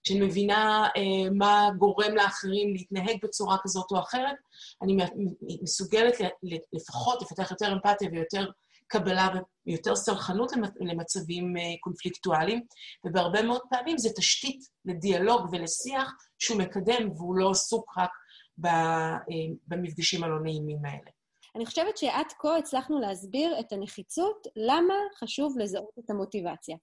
כשאני 0.03 0.21
מבינה 0.21 0.87
אה, 0.97 1.29
מה 1.37 1.69
גורם 1.77 2.15
לאחרים 2.15 2.73
להתנהג 2.73 3.17
בצורה 3.23 3.57
כזאת 3.63 3.91
או 3.91 3.99
אחרת, 3.99 4.35
אני 4.81 4.97
מסוגלת 5.61 6.15
לפחות 6.73 7.21
לפתח 7.21 7.51
יותר 7.51 7.73
אמפתיה 7.73 8.09
ויותר 8.11 8.49
קבלה 8.91 9.27
ויותר 9.65 9.95
סלחנות 9.95 10.51
למצבים 10.79 11.57
אה, 11.57 11.63
קונפליקטואליים, 11.79 12.61
ובהרבה 13.05 13.41
מאוד 13.41 13.61
פעמים 13.69 13.97
זה 13.97 14.09
תשתית 14.17 14.59
לדיאלוג 14.85 15.49
ולשיח 15.51 16.11
שהוא 16.39 16.59
מקדם 16.59 17.11
והוא 17.11 17.35
לא 17.35 17.51
עסוק 17.51 17.97
רק 17.97 18.09
אה, 18.65 19.17
במפגשים 19.67 20.23
הלא 20.23 20.39
נעימים 20.43 20.85
האלה. 20.85 21.11
אני 21.55 21.65
חושבת 21.65 21.97
שעד 21.97 22.25
כה 22.39 22.57
הצלחנו 22.57 22.99
להסביר 22.99 23.59
את 23.59 23.73
הנחיצות, 23.73 24.47
למה 24.55 24.93
חשוב 25.19 25.57
לזהות 25.59 25.99
את 25.99 26.09
המוטיבציה. 26.09 26.77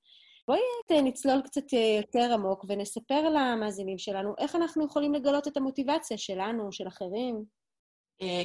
בואי 0.49 0.61
נצלול 1.03 1.43
קצת 1.43 1.75
אה, 1.75 2.01
יותר 2.01 2.33
עמוק 2.35 2.65
ונספר 2.69 3.29
למאזינים 3.29 3.99
שלנו 3.99 4.35
איך 4.39 4.55
אנחנו 4.55 4.87
יכולים 4.87 5.15
לגלות 5.15 5.49
את 5.49 5.57
המוטיבציה 5.57 6.19
שלנו, 6.19 6.73
של 6.73 6.89
אחרים. 6.89 7.59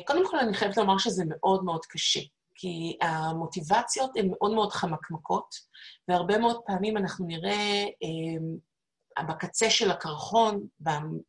קודם 0.08 0.28
כל, 0.28 0.40
אני 0.40 0.54
חייבת 0.54 0.78
לומר 0.78 0.98
שזה 0.98 1.24
מאוד 1.28 1.64
מאוד 1.64 1.86
קשה. 1.86 2.20
כי 2.56 2.98
המוטיבציות 3.02 4.12
הן 4.16 4.30
מאוד 4.32 4.54
מאוד 4.54 4.72
חמקמקות, 4.72 5.56
והרבה 6.08 6.38
מאוד 6.38 6.62
פעמים 6.66 6.98
אנחנו 6.98 7.26
נראה 7.28 7.86
אה, 8.04 9.24
בקצה 9.24 9.70
של 9.70 9.92
הקרחון, 9.92 10.68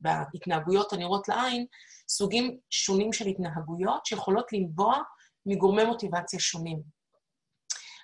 בהתנהגויות 0.01 0.93
הנראות 0.93 1.29
לעין, 1.29 1.67
סוגים 2.09 2.59
שונים 2.71 3.13
של 3.13 3.27
התנהגויות 3.27 4.07
שיכולות 4.07 4.53
לנבוע 4.53 4.99
מגורמי 5.47 5.85
מוטיבציה 5.85 6.41
שונים. 6.41 6.83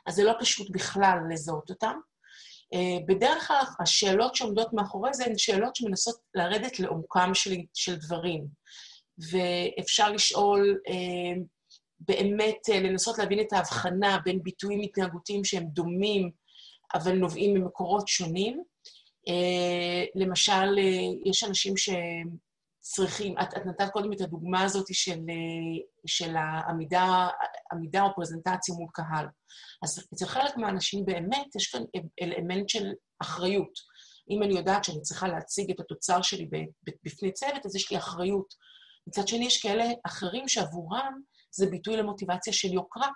אז 0.07 0.15
זה 0.15 0.25
לא 0.25 0.33
פשוט 0.41 0.71
בכלל 0.71 1.19
לזהות 1.31 1.71
אותם. 1.71 1.99
אה, 2.75 2.99
בדרך 3.07 3.49
כלל 3.49 3.63
השאלות 3.81 4.35
שעומדות 4.35 4.73
מאחורי 4.73 5.15
זה 5.15 5.25
הן 5.25 5.39
שאלות 5.39 5.77
שמנסות 5.77 6.21
לרדת 6.35 6.81
לעומקם 6.81 7.35
של, 7.35 7.55
של 7.75 7.97
דברים. 7.97 8.47
ואפשר 9.31 10.11
לשאול, 10.11 10.79
אה, 10.89 11.43
באמת 12.01 12.59
אה, 12.73 12.81
לנסות 12.81 13.19
להבין 13.19 13.41
את 13.41 13.53
ההבחנה 13.53 14.19
בין 14.25 14.43
ביטויים 14.43 14.81
התנהגותיים 14.81 15.45
שהם 15.45 15.65
דומים, 15.65 16.31
אבל 16.95 17.13
נובעים 17.13 17.55
ממקורות 17.55 18.09
שונים. 18.09 18.63
אה, 19.29 20.05
למשל, 20.15 20.79
אה, 20.79 21.31
יש 21.31 21.45
אנשים 21.45 21.75
שצריכים, 21.77 23.39
את, 23.39 23.57
את 23.57 23.67
נתת 23.67 23.91
קודם 23.93 24.13
את 24.13 24.21
הדוגמה 24.21 24.63
הזאת 24.63 24.87
של, 24.93 25.21
של 26.07 26.37
העמידה, 26.37 27.29
עמידה 27.73 28.03
או 28.03 28.15
פרזנטציה 28.17 28.75
מול 28.75 28.89
קהל. 28.93 29.27
אז 29.85 30.09
אצל 30.15 30.27
חלק 30.27 30.57
מהאנשים 30.57 31.05
באמת 31.05 31.57
יש 31.57 31.67
כאן 31.67 31.83
אלמנט 32.23 32.69
של 32.69 32.93
אחריות. 33.23 33.73
אם 34.31 34.43
אני 34.43 34.55
יודעת 34.55 34.85
שאני 34.85 35.01
צריכה 35.01 35.29
להציג 35.29 35.71
את 35.71 35.81
התוצר 35.81 36.23
שלי 36.23 36.49
בפני 37.05 37.33
צוות, 37.33 37.67
אז 37.67 37.77
יש 37.77 37.91
לי 37.91 37.99
אחריות. 37.99 38.55
מצד 39.07 39.29
שני, 39.29 39.47
יש 39.47 39.63
כאלה 39.63 39.85
אחרים 40.07 40.49
שעבורם 40.49 41.21
זה 41.51 41.67
ביטוי 41.67 41.97
למוטיבציה 41.97 42.53
של 42.53 42.69
יוקרה. 42.69 43.09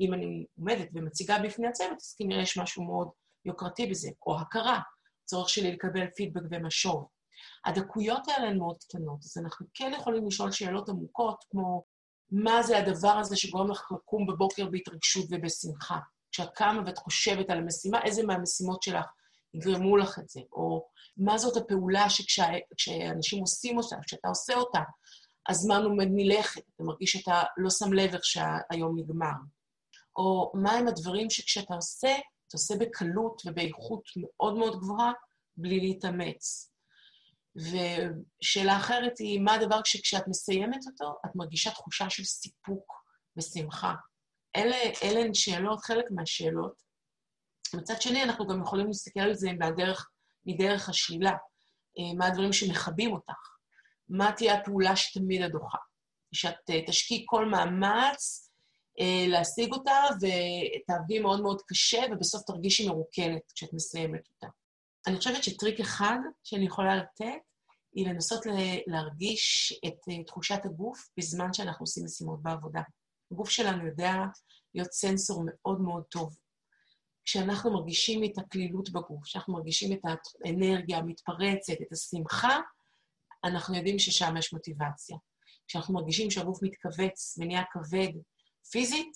אם 0.00 0.14
אני 0.14 0.46
עומדת 0.58 0.88
ומציגה 0.94 1.38
בפני 1.38 1.68
הצוות, 1.68 1.96
אז 2.00 2.14
כנראה 2.18 2.42
יש 2.42 2.58
משהו 2.58 2.84
מאוד 2.84 3.08
יוקרתי 3.44 3.86
בזה, 3.86 4.08
או 4.26 4.40
הכרה, 4.40 4.80
צורך 5.24 5.48
שלי 5.48 5.72
לקבל 5.72 6.06
פידבק 6.16 6.42
ומשוב. 6.50 7.06
הדקויות 7.64 8.28
האלה 8.28 8.48
הן 8.48 8.58
מאוד 8.58 8.76
קטנות, 8.80 9.18
אז 9.24 9.38
אנחנו 9.44 9.66
כן 9.74 9.92
יכולים 9.96 10.26
לשאול 10.26 10.52
שאלות 10.52 10.88
עמוקות, 10.88 11.44
כמו 11.50 11.84
מה 12.30 12.62
זה 12.62 12.78
הדבר 12.78 13.12
הזה 13.12 13.36
שגורם 13.36 13.70
לך 13.70 13.92
לקום 13.92 14.26
בבוקר 14.26 14.66
בהתרגשות 14.70 15.24
ובשמחה? 15.30 15.98
כשאת 16.32 16.48
קמה 16.54 16.82
ואת 16.86 16.98
חושבת 16.98 17.50
על 17.50 17.58
המשימה, 17.58 18.04
איזה 18.04 18.22
מהמשימות 18.22 18.82
שלך 18.82 19.06
יגרמו 19.54 19.96
לך 19.96 20.18
את 20.18 20.28
זה? 20.28 20.40
או 20.52 20.88
מה 21.16 21.38
זאת 21.38 21.56
הפעולה 21.56 22.10
שכשאנשים 22.10 23.40
עושים 23.40 23.78
אותה, 23.78 23.96
כשאתה 24.06 24.28
עושה 24.28 24.54
אותה, 24.54 24.80
הזמן 25.48 25.82
עומד 25.82 26.08
מלכת, 26.10 26.62
אתה 26.74 26.84
מרגיש 26.84 27.12
שאתה 27.12 27.42
לא 27.56 27.70
שם 27.70 27.92
לב 27.92 28.14
איך 28.14 28.24
שהיום 28.24 28.98
נגמר. 28.98 29.32
או 30.16 30.52
מהם 30.54 30.88
הדברים 30.88 31.30
שכשאתה 31.30 31.74
עושה, 31.74 32.08
אתה 32.08 32.56
עושה 32.56 32.74
בקלות 32.76 33.42
ובאיכות 33.46 34.02
מאוד 34.16 34.54
מאוד 34.54 34.80
גבוהה, 34.80 35.12
בלי 35.56 35.80
להתאמץ. 35.80 36.72
ושאלה 37.56 38.76
אחרת 38.76 39.18
היא, 39.18 39.40
מה 39.40 39.54
הדבר 39.54 39.80
שכשאת 39.84 40.28
מסיימת 40.28 40.86
אותו, 40.86 41.14
את 41.26 41.30
מרגישה 41.34 41.70
תחושה 41.70 42.10
של 42.10 42.24
סיפוק 42.24 42.92
ושמחה. 43.36 43.94
אלה, 44.56 45.20
הן 45.20 45.34
שאלות, 45.34 45.80
חלק 45.80 46.04
מהשאלות. 46.10 46.82
מצד 47.74 48.02
שני, 48.02 48.22
אנחנו 48.22 48.46
גם 48.46 48.62
יכולים 48.62 48.86
להסתכל 48.86 49.20
על 49.20 49.34
זה 49.34 49.52
מהדרך, 49.58 50.10
מדרך 50.46 50.88
השלילה. 50.88 51.30
אה, 51.98 52.14
מה 52.18 52.26
הדברים 52.26 52.52
שמכבים 52.52 53.12
אותך. 53.12 53.51
מה 54.08 54.32
תהיה 54.32 54.54
הפעולה 54.54 54.96
שתמיד 54.96 55.42
את 55.42 55.50
דוחה. 55.50 55.78
שאת 56.32 56.70
אה, 56.70 56.86
תשקיעי 56.86 57.24
כל 57.26 57.46
מאמץ 57.46 58.50
אה, 59.00 59.24
להשיג 59.28 59.72
אותה, 59.72 60.00
ותעבדי 60.16 61.18
מאוד 61.18 61.42
מאוד 61.42 61.62
קשה, 61.66 62.02
ובסוף 62.12 62.42
תרגישי 62.42 62.88
מרוקנת 62.88 63.52
כשאת 63.54 63.72
מסיימת 63.72 64.28
אותה. 64.34 64.46
אני 65.06 65.16
חושבת 65.16 65.44
שטריק 65.44 65.80
אחד 65.80 66.18
שאני 66.44 66.66
יכולה 66.66 66.96
לתת, 66.96 67.40
היא 67.94 68.08
לנסות 68.08 68.46
להרגיש 68.86 69.72
את 69.86 70.08
אה, 70.10 70.24
תחושת 70.24 70.60
הגוף 70.64 71.08
בזמן 71.18 71.52
שאנחנו 71.52 71.82
עושים 71.82 72.04
משימות 72.04 72.42
בעבודה. 72.42 72.80
הגוף 73.32 73.50
שלנו 73.50 73.86
יודע 73.86 74.14
להיות 74.74 74.92
סנסור 74.92 75.44
מאוד 75.46 75.80
מאוד 75.80 76.02
טוב. 76.10 76.36
כשאנחנו 77.24 77.72
מרגישים 77.72 78.24
את 78.24 78.38
הקלילות 78.38 78.90
בגוף, 78.90 79.24
כשאנחנו 79.24 79.52
מרגישים 79.52 79.92
את 79.92 80.00
האנרגיה 80.44 80.98
המתפרצת, 80.98 81.72
את 81.72 81.92
השמחה, 81.92 82.60
אנחנו 83.44 83.76
יודעים 83.76 83.98
ששם 83.98 84.36
יש 84.38 84.52
מוטיבציה. 84.52 85.16
כשאנחנו 85.68 85.94
מרגישים 85.94 86.30
שהגוף 86.30 86.62
מתכווץ 86.62 87.38
ונהיה 87.38 87.62
כבד 87.72 88.12
פיזית, 88.70 89.12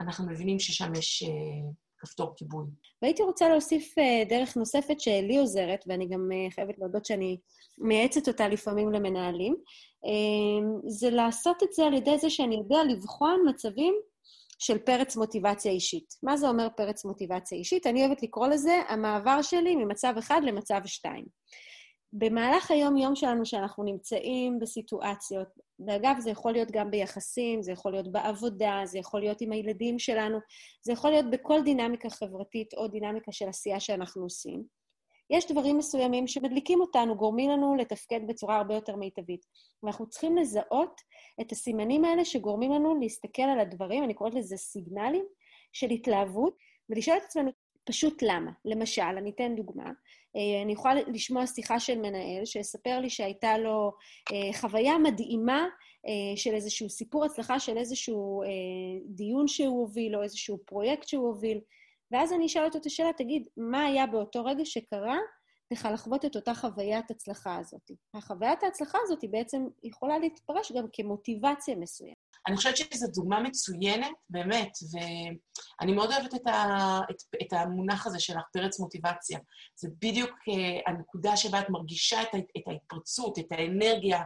אנחנו 0.00 0.26
מבינים 0.26 0.58
ששם 0.58 0.94
יש 0.94 1.22
uh, 1.22 1.72
כפתור 1.98 2.34
כיבוי. 2.36 2.64
והייתי 3.02 3.22
רוצה 3.22 3.48
להוסיף 3.48 3.94
uh, 3.98 4.28
דרך 4.28 4.56
נוספת 4.56 5.00
שלי 5.00 5.38
עוזרת, 5.38 5.84
ואני 5.86 6.08
גם 6.08 6.28
uh, 6.30 6.54
חייבת 6.54 6.78
להודות 6.78 7.04
שאני 7.04 7.38
מייעצת 7.78 8.28
אותה 8.28 8.48
לפעמים 8.48 8.92
למנהלים, 8.92 9.56
זה 10.86 11.10
לעשות 11.10 11.62
את 11.62 11.72
זה 11.72 11.84
על 11.84 11.94
ידי 11.94 12.18
זה 12.18 12.30
שאני 12.30 12.54
יודע 12.54 12.78
לבחון 12.88 13.44
מצבים 13.48 13.94
של 14.58 14.78
פרץ 14.78 15.16
מוטיבציה 15.16 15.72
אישית. 15.72 16.14
מה 16.22 16.36
זה 16.36 16.48
אומר 16.48 16.68
פרץ 16.76 17.04
מוטיבציה 17.04 17.58
אישית? 17.58 17.86
אני 17.86 18.06
אוהבת 18.06 18.22
לקרוא 18.22 18.46
לזה 18.46 18.82
המעבר 18.88 19.42
שלי 19.42 19.76
ממצב 19.76 20.14
אחד 20.18 20.40
למצב 20.44 20.80
שתיים. 20.86 21.24
במהלך 22.18 22.70
היום-יום 22.70 23.16
שלנו, 23.16 23.46
שאנחנו 23.46 23.84
נמצאים 23.84 24.58
בסיטואציות, 24.58 25.48
ואגב, 25.86 26.16
זה 26.18 26.30
יכול 26.30 26.52
להיות 26.52 26.70
גם 26.70 26.90
ביחסים, 26.90 27.62
זה 27.62 27.72
יכול 27.72 27.92
להיות 27.92 28.12
בעבודה, 28.12 28.80
זה 28.84 28.98
יכול 28.98 29.20
להיות 29.20 29.40
עם 29.40 29.52
הילדים 29.52 29.98
שלנו, 29.98 30.38
זה 30.82 30.92
יכול 30.92 31.10
להיות 31.10 31.30
בכל 31.30 31.62
דינמיקה 31.62 32.10
חברתית 32.10 32.74
או 32.74 32.88
דינמיקה 32.88 33.32
של 33.32 33.48
עשייה 33.48 33.80
שאנחנו 33.80 34.22
עושים. 34.22 34.64
יש 35.30 35.52
דברים 35.52 35.78
מסוימים 35.78 36.26
שמדליקים 36.26 36.80
אותנו, 36.80 37.16
גורמים 37.16 37.50
לנו 37.50 37.76
לתפקד 37.76 38.20
בצורה 38.28 38.56
הרבה 38.56 38.74
יותר 38.74 38.96
מיטבית. 38.96 39.46
ואנחנו 39.82 40.08
צריכים 40.08 40.36
לזהות 40.36 41.00
את 41.40 41.52
הסימנים 41.52 42.04
האלה 42.04 42.24
שגורמים 42.24 42.72
לנו 42.72 43.00
להסתכל 43.00 43.42
על 43.42 43.60
הדברים, 43.60 44.04
אני 44.04 44.14
קוראת 44.14 44.34
לזה 44.34 44.56
סיגנלים 44.56 45.24
של 45.72 45.90
התלהבות, 45.90 46.56
ולשאול 46.90 47.16
את 47.16 47.22
עצמנו 47.22 47.50
פשוט 47.84 48.22
למה. 48.22 48.50
למשל, 48.64 49.02
אני 49.02 49.30
אתן 49.30 49.54
דוגמה, 49.56 49.90
אני 50.62 50.72
יכולה 50.72 50.94
לשמוע 51.06 51.46
שיחה 51.46 51.80
של 51.80 51.98
מנהל 51.98 52.44
שיספר 52.44 53.00
לי 53.00 53.10
שהייתה 53.10 53.58
לו 53.58 53.92
אה, 54.32 54.58
חוויה 54.60 54.98
מדהימה 54.98 55.66
אה, 56.06 56.36
של 56.36 56.54
איזשהו 56.54 56.88
סיפור 56.90 57.24
הצלחה 57.24 57.60
של 57.60 57.76
איזשהו 57.76 58.42
דיון 59.06 59.48
שהוא 59.48 59.80
הוביל 59.80 60.16
או 60.16 60.22
איזשהו 60.22 60.58
פרויקט 60.64 61.08
שהוא 61.08 61.26
הוביל, 61.26 61.60
ואז 62.10 62.32
אני 62.32 62.46
אשאל 62.46 62.64
אותו 62.64 62.78
את 62.78 62.86
השאלה, 62.86 63.12
תגיד, 63.12 63.48
מה 63.56 63.84
היה 63.84 64.06
באותו 64.06 64.44
רגע 64.44 64.64
שקרה 64.64 65.18
לך 65.74 65.88
לחוות 65.92 66.24
את 66.24 66.36
אותה 66.36 66.54
חוויית 66.54 67.10
הצלחה 67.10 67.56
הזאת? 67.56 67.90
החוויית 68.14 68.62
ההצלחה 68.62 68.98
הזאת 69.02 69.22
היא 69.22 69.30
בעצם 69.30 69.66
יכולה 69.82 70.18
להתפרש 70.18 70.72
גם 70.72 70.84
כמוטיבציה 70.92 71.76
מסוימת. 71.76 72.24
אני 72.48 72.56
חושבת 72.56 72.76
שזו 72.76 73.06
דוגמה 73.14 73.40
מצוינת, 73.40 74.12
באמת, 74.30 74.72
ואני 74.92 75.92
מאוד 75.92 76.12
אוהבת 76.12 76.34
את, 76.34 76.46
ה, 76.46 77.00
את, 77.10 77.16
את 77.42 77.52
המונח 77.52 78.06
הזה 78.06 78.20
של 78.20 78.34
פרץ 78.52 78.80
מוטיבציה. 78.80 79.38
זה 79.76 79.88
בדיוק 80.02 80.30
uh, 80.30 80.90
הנקודה 80.90 81.36
שבה 81.36 81.60
את 81.60 81.70
מרגישה 81.70 82.22
את, 82.22 82.28
את 82.34 82.62
ההתפרצות, 82.66 83.38
את 83.38 83.46
האנרגיה, 83.50 84.22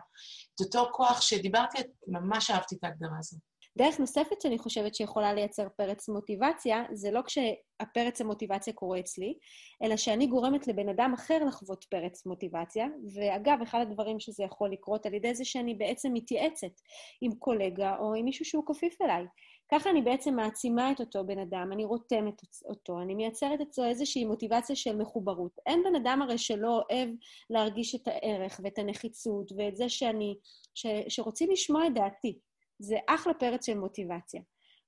את 0.54 0.60
אותו 0.60 0.88
כוח 0.92 1.20
שדיברתי, 1.20 1.78
ממש 2.06 2.50
אהבתי 2.50 2.74
את 2.74 2.84
ההגדרה 2.84 3.18
הזאת. 3.18 3.40
דרך 3.78 4.00
נוספת 4.00 4.40
שאני 4.40 4.58
חושבת 4.58 4.94
שיכולה 4.94 5.32
לייצר 5.32 5.68
פרץ 5.76 6.08
מוטיבציה, 6.08 6.84
זה 6.92 7.10
לא 7.10 7.20
כשהפרץ 7.22 8.20
המוטיבציה 8.20 8.72
קורה 8.72 9.00
אצלי, 9.00 9.34
אלא 9.82 9.96
שאני 9.96 10.26
גורמת 10.26 10.68
לבן 10.68 10.88
אדם 10.88 11.12
אחר 11.14 11.44
לחוות 11.44 11.84
פרץ 11.84 12.26
מוטיבציה. 12.26 12.86
ואגב, 13.14 13.58
אחד 13.62 13.80
הדברים 13.80 14.20
שזה 14.20 14.44
יכול 14.44 14.72
לקרות 14.72 15.06
על 15.06 15.14
ידי 15.14 15.34
זה 15.34 15.44
שאני 15.44 15.74
בעצם 15.74 16.12
מתייעצת 16.12 16.80
עם 17.20 17.32
קולגה 17.34 17.96
או 17.98 18.14
עם 18.14 18.24
מישהו 18.24 18.44
שהוא 18.44 18.64
כפיף 18.66 19.02
אליי. 19.02 19.24
ככה 19.72 19.90
אני 19.90 20.02
בעצם 20.02 20.36
מעצימה 20.36 20.92
את 20.92 21.00
אותו 21.00 21.26
בן 21.26 21.38
אדם, 21.38 21.68
אני 21.72 21.84
רותמת 21.84 22.42
אותו, 22.64 23.00
אני 23.00 23.14
מייצרת 23.14 23.60
אצלו 23.60 23.84
איזושהי 23.84 24.24
מוטיבציה 24.24 24.76
של 24.76 24.96
מחוברות. 24.96 25.52
אין 25.66 25.82
בן 25.84 25.96
אדם 25.96 26.22
הרי 26.22 26.38
שלא 26.38 26.82
אוהב 26.90 27.10
להרגיש 27.50 27.94
את 27.94 28.08
הערך 28.08 28.60
ואת 28.64 28.78
הנחיצות 28.78 29.52
ואת 29.56 29.76
זה 29.76 29.88
שאני, 29.88 30.36
ש, 30.74 30.86
שרוצים 31.08 31.50
לשמוע 31.50 31.86
את 31.86 31.94
דעתי. 31.94 32.38
זה 32.78 32.96
אחלה 33.06 33.34
פרץ 33.34 33.66
של 33.66 33.78
מוטיבציה. 33.78 34.42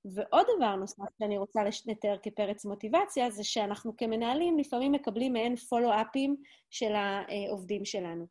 ועוד 0.05 0.45
דבר 0.57 0.75
נוסף 0.75 1.03
שאני 1.19 1.37
רוצה 1.37 1.61
לתאר 1.85 2.17
כפרץ 2.23 2.65
מוטיבציה, 2.65 3.29
זה 3.29 3.43
שאנחנו 3.43 3.97
כמנהלים 3.97 4.57
לפעמים 4.57 4.91
מקבלים 4.91 5.33
מעין 5.33 5.55
פולו-אפים 5.55 6.35
של 6.69 6.93
העובדים 6.95 7.85
שלנו. 7.85 8.25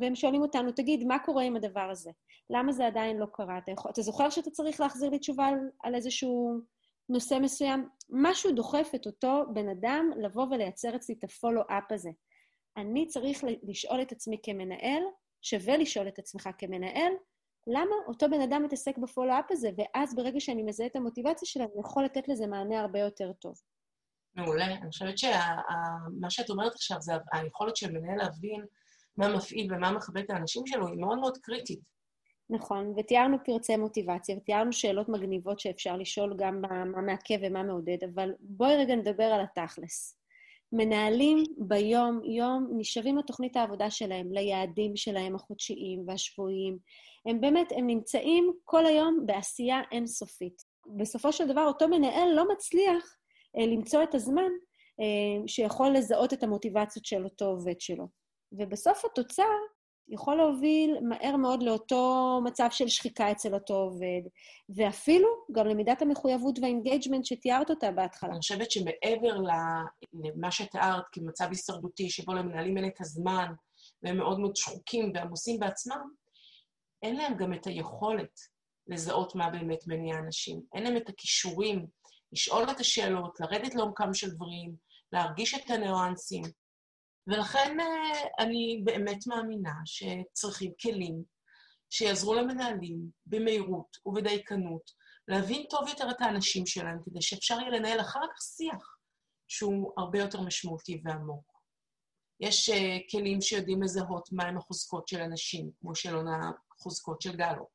והם 0.00 0.14
שואלים 0.14 0.42
אותנו, 0.42 0.72
תגיד, 0.72 1.04
מה 1.04 1.18
קורה 1.18 1.42
עם 1.42 1.56
הדבר 1.56 1.88
הזה? 1.90 2.10
למה 2.50 2.72
זה 2.72 2.86
עדיין 2.86 3.16
לא 3.16 3.26
קרה? 3.32 3.58
אתה, 3.58 3.70
יכול, 3.70 3.90
אתה 3.90 4.02
זוכר 4.02 4.30
שאתה 4.30 4.50
צריך 4.50 4.80
להחזיר 4.80 5.10
לי 5.10 5.18
תשובה 5.18 5.46
על, 5.46 5.58
על 5.82 5.94
איזשהו 5.94 6.60
נושא 7.08 7.38
מסוים? 7.40 7.88
משהו 8.10 8.52
דוחף 8.52 8.90
את 8.94 9.06
אותו 9.06 9.42
בן 9.54 9.68
אדם 9.68 10.10
לבוא 10.16 10.46
ולייצר 10.50 10.96
אצלי 10.96 11.14
את 11.18 11.24
הפולו-אפ 11.24 11.92
הזה. 11.92 12.10
אני 12.76 13.06
צריך 13.06 13.44
לשאול 13.62 14.02
את 14.02 14.12
עצמי 14.12 14.38
כמנהל, 14.42 15.02
שווה 15.42 15.76
לשאול 15.76 16.08
את 16.08 16.18
עצמך 16.18 16.48
כמנהל, 16.58 17.12
למה 17.66 17.94
אותו 18.06 18.30
בן 18.30 18.40
אדם 18.40 18.62
מתעסק 18.62 18.98
בפולו-אפ 18.98 19.44
הזה, 19.50 19.70
ואז 19.76 20.14
ברגע 20.14 20.40
שאני 20.40 20.62
מזהה 20.62 20.86
את 20.86 20.96
המוטיבציה 20.96 21.48
שלה, 21.48 21.64
אני 21.64 21.80
יכול 21.80 22.04
לתת 22.04 22.28
לזה 22.28 22.46
מענה 22.46 22.80
הרבה 22.80 22.98
יותר 22.98 23.32
טוב. 23.32 23.54
מעולה. 24.34 24.66
אני 24.66 24.90
חושבת 24.90 25.18
שמה 25.18 26.30
שאת 26.30 26.50
אומרת 26.50 26.72
עכשיו 26.74 26.96
זה 27.00 27.12
היכולת 27.32 27.76
של 27.76 27.92
מנהל 27.92 28.18
להבין 28.18 28.64
מה 29.16 29.36
מפעיל 29.36 29.74
ומה 29.74 29.92
מכבד 29.92 30.22
את 30.24 30.30
האנשים 30.30 30.66
שלו, 30.66 30.88
היא 30.88 31.00
מאוד 31.00 31.18
מאוד 31.18 31.38
קריטית. 31.38 31.80
נכון, 32.50 32.94
ותיארנו 32.96 33.36
פרצי 33.44 33.76
מוטיבציה, 33.76 34.36
ותיארנו 34.36 34.72
שאלות 34.72 35.08
מגניבות 35.08 35.60
שאפשר 35.60 35.96
לשאול 35.96 36.34
גם 36.38 36.60
מה 36.60 36.84
מעכב 36.84 37.38
ומה 37.42 37.62
מעודד, 37.62 37.98
אבל 38.14 38.30
בואי 38.40 38.76
רגע 38.76 38.96
נדבר 38.96 39.24
על 39.24 39.40
התכלס. 39.40 40.18
מנהלים 40.72 41.44
ביום-יום 41.58 42.68
נשארים 42.76 43.18
לתוכנית 43.18 43.56
העבודה 43.56 43.90
שלהם, 43.90 44.32
ליעדים 44.32 44.96
שלהם 44.96 45.34
החודשיים 45.34 46.04
והשבועיים. 46.06 46.78
הם 47.26 47.40
באמת, 47.40 47.72
הם 47.76 47.86
נמצאים 47.86 48.52
כל 48.64 48.86
היום 48.86 49.26
בעשייה 49.26 49.80
אינסופית. 49.92 50.62
בסופו 50.96 51.32
של 51.32 51.48
דבר, 51.48 51.64
אותו 51.66 51.88
מנהל 51.88 52.34
לא 52.34 52.52
מצליח 52.52 53.16
אה, 53.58 53.66
למצוא 53.66 54.02
את 54.02 54.14
הזמן 54.14 54.50
אה, 55.00 55.46
שיכול 55.46 55.88
לזהות 55.88 56.32
את 56.32 56.42
המוטיבציות 56.42 57.04
של 57.04 57.24
אותו 57.24 57.44
עובד 57.44 57.80
שלו. 57.80 58.08
ובסוף 58.52 59.04
התוצר 59.04 59.42
יכול 60.08 60.36
להוביל 60.36 60.96
מהר 61.02 61.36
מאוד 61.36 61.62
לאותו 61.62 62.40
מצב 62.44 62.68
של 62.70 62.88
שחיקה 62.88 63.30
אצל 63.30 63.54
אותו 63.54 63.74
עובד, 63.74 64.22
ואפילו 64.76 65.28
גם 65.52 65.66
למידת 65.66 66.02
המחויבות 66.02 66.58
והאינגייג'מנט 66.58 67.24
שתיארת 67.24 67.70
אותה 67.70 67.90
בהתחלה. 67.90 68.30
אני 68.30 68.38
חושבת 68.38 68.70
שמעבר 68.70 69.36
למה 69.36 70.50
שתיארת 70.50 71.04
כמצב 71.12 71.46
הישרדותי, 71.48 72.10
שבו 72.10 72.32
למנהלים 72.34 72.76
אין 72.76 72.86
את 72.86 73.00
הזמן, 73.00 73.52
והם 74.02 74.16
מאוד 74.16 74.40
מאוד 74.40 74.56
שחוקים 74.56 75.12
ועמוסים 75.14 75.60
בעצמם, 75.60 76.10
אין 77.04 77.16
להם 77.16 77.36
גם 77.36 77.54
את 77.54 77.66
היכולת 77.66 78.40
לזהות 78.86 79.34
מה 79.34 79.50
באמת 79.50 79.78
מניע 79.86 80.18
אנשים. 80.18 80.62
אין 80.74 80.82
להם 80.84 80.96
את 80.96 81.08
הכישורים 81.08 81.86
לשאול 82.32 82.70
את 82.70 82.80
השאלות, 82.80 83.40
לרדת 83.40 83.74
לעומקם 83.74 84.14
של 84.14 84.30
דברים, 84.30 84.76
להרגיש 85.12 85.54
את 85.54 85.70
הניואנסים. 85.70 86.44
ולכן 87.26 87.80
אה, 87.80 88.44
אני 88.44 88.82
באמת 88.84 89.26
מאמינה 89.26 89.74
שצריכים 89.84 90.72
כלים 90.82 91.22
שיעזרו 91.90 92.34
למנהלים 92.34 92.98
במהירות 93.26 93.96
ובדייקנות 94.06 94.90
להבין 95.28 95.66
טוב 95.70 95.88
יותר 95.88 96.10
את 96.10 96.20
האנשים 96.20 96.66
שלהם, 96.66 96.98
כדי 97.04 97.22
שאפשר 97.22 97.54
יהיה 97.60 97.70
לנהל 97.70 98.00
אחר 98.00 98.20
כך 98.34 98.42
שיח 98.42 98.96
שהוא 99.48 99.92
הרבה 99.96 100.18
יותר 100.18 100.40
משמעותי 100.40 101.02
ועמוק. 101.04 101.54
יש 102.40 102.70
uh, 102.70 102.74
כלים 103.10 103.40
שיודעים 103.40 103.82
לזהות 103.82 104.28
מהם 104.32 104.58
החוזקות 104.58 105.08
של 105.08 105.20
אנשים, 105.20 105.70
כמו 105.80 105.94
שאלון 105.94 106.26
החוזקות 106.78 107.22
של 107.22 107.36
גלופ. 107.36 107.68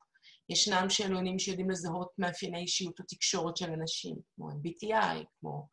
ישנם 0.49 0.89
שאלונים 0.89 1.39
שיודעים 1.39 1.69
לזהות 1.69 2.09
מאפייני 2.17 2.59
אישיות 2.59 2.99
או 3.35 3.55
של 3.55 3.71
אנשים, 3.71 4.15
כמו 4.35 4.49
MBTI, 4.49 5.23
כמו, 5.39 5.67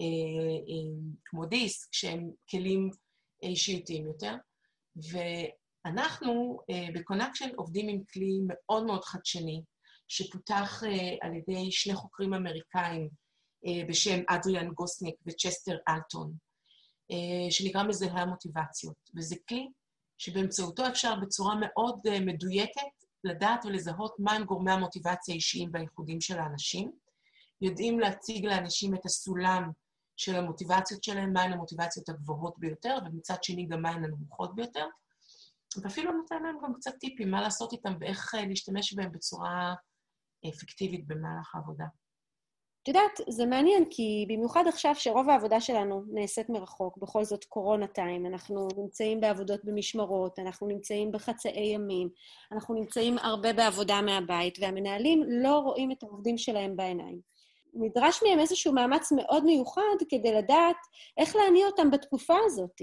אה, 0.00 0.04
אה, 0.68 1.12
כמו 1.24 1.46
דיסק, 1.46 1.88
שהם 1.92 2.30
כלים 2.50 2.90
אישיותיים 3.42 4.06
יותר. 4.06 4.34
ואנחנו 4.96 6.60
אה, 6.70 6.86
בקונקשן 6.94 7.48
עובדים 7.56 7.88
עם 7.88 8.04
כלי 8.12 8.40
מאוד 8.46 8.84
מאוד 8.84 9.04
חדשני, 9.04 9.62
שפותח 10.08 10.82
אה, 10.84 11.16
על 11.20 11.36
ידי 11.36 11.70
שני 11.70 11.94
חוקרים 11.94 12.34
אמריקאים 12.34 13.08
אה, 13.66 13.84
בשם 13.88 14.20
אדריאן 14.28 14.70
גוסניק 14.70 15.14
וצ'סטר 15.26 15.76
אלטון, 15.88 16.34
אה, 17.10 17.50
שנקרא 17.50 17.82
מזהה 17.82 18.22
המוטיבציות. 18.22 18.96
וזה 19.16 19.36
כלי 19.48 19.68
שבאמצעותו 20.22 20.88
אפשר 20.88 21.14
בצורה 21.14 21.54
מאוד 21.60 22.00
אה, 22.06 22.20
מדויקת 22.20 22.82
לדעת 23.24 23.64
ולזהות 23.64 24.14
מהם 24.18 24.44
גורמי 24.44 24.72
המוטיבציה 24.72 25.34
האישיים 25.34 25.70
והייחודים 25.72 26.20
של 26.20 26.38
האנשים. 26.38 26.92
יודעים 27.60 28.00
להציג 28.00 28.46
לאנשים 28.46 28.94
את 28.94 29.06
הסולם 29.06 29.70
של 30.16 30.36
המוטיבציות 30.36 31.04
שלהם, 31.04 31.32
מהן 31.32 31.52
המוטיבציות 31.52 32.08
הגבוהות 32.08 32.58
ביותר, 32.58 32.98
ומצד 33.04 33.44
שני 33.44 33.66
גם 33.66 33.82
מהן 33.82 34.04
הנמוכות 34.04 34.54
ביותר. 34.54 34.86
ואפילו 35.82 36.12
נותן 36.12 36.42
להם 36.42 36.56
גם 36.62 36.74
קצת 36.74 36.94
טיפים 37.00 37.30
מה 37.30 37.40
לעשות 37.40 37.72
איתם 37.72 37.94
ואיך 38.00 38.34
אה, 38.34 38.46
להשתמש 38.46 38.94
בהם 38.94 39.12
בצורה 39.12 39.74
אפקטיבית 40.48 41.06
במהלך 41.06 41.54
העבודה. 41.54 41.84
את 42.82 42.88
יודעת, 42.88 43.20
זה 43.28 43.46
מעניין, 43.46 43.84
כי 43.90 44.26
במיוחד 44.28 44.64
עכשיו 44.68 44.94
שרוב 44.94 45.28
העבודה 45.28 45.60
שלנו 45.60 46.02
נעשית 46.08 46.48
מרחוק, 46.48 46.98
בכל 46.98 47.24
זאת 47.24 47.44
קורונה 47.44 47.86
טיים, 47.86 48.26
אנחנו 48.26 48.68
נמצאים 48.76 49.20
בעבודות 49.20 49.64
במשמרות, 49.64 50.38
אנחנו 50.38 50.66
נמצאים 50.66 51.12
בחצאי 51.12 51.66
ימים, 51.74 52.08
אנחנו 52.52 52.74
נמצאים 52.74 53.18
הרבה 53.18 53.52
בעבודה 53.52 54.00
מהבית, 54.00 54.58
והמנהלים 54.60 55.22
לא 55.28 55.58
רואים 55.58 55.92
את 55.92 56.02
העובדים 56.02 56.38
שלהם 56.38 56.76
בעיניים. 56.76 57.20
נדרש 57.74 58.22
מהם 58.22 58.38
איזשהו 58.38 58.72
מאמץ 58.72 59.12
מאוד 59.12 59.44
מיוחד 59.44 59.96
כדי 60.08 60.32
לדעת 60.32 60.76
איך 61.18 61.36
להניע 61.36 61.66
אותם 61.66 61.90
בתקופה 61.90 62.36
הזאת. 62.46 62.82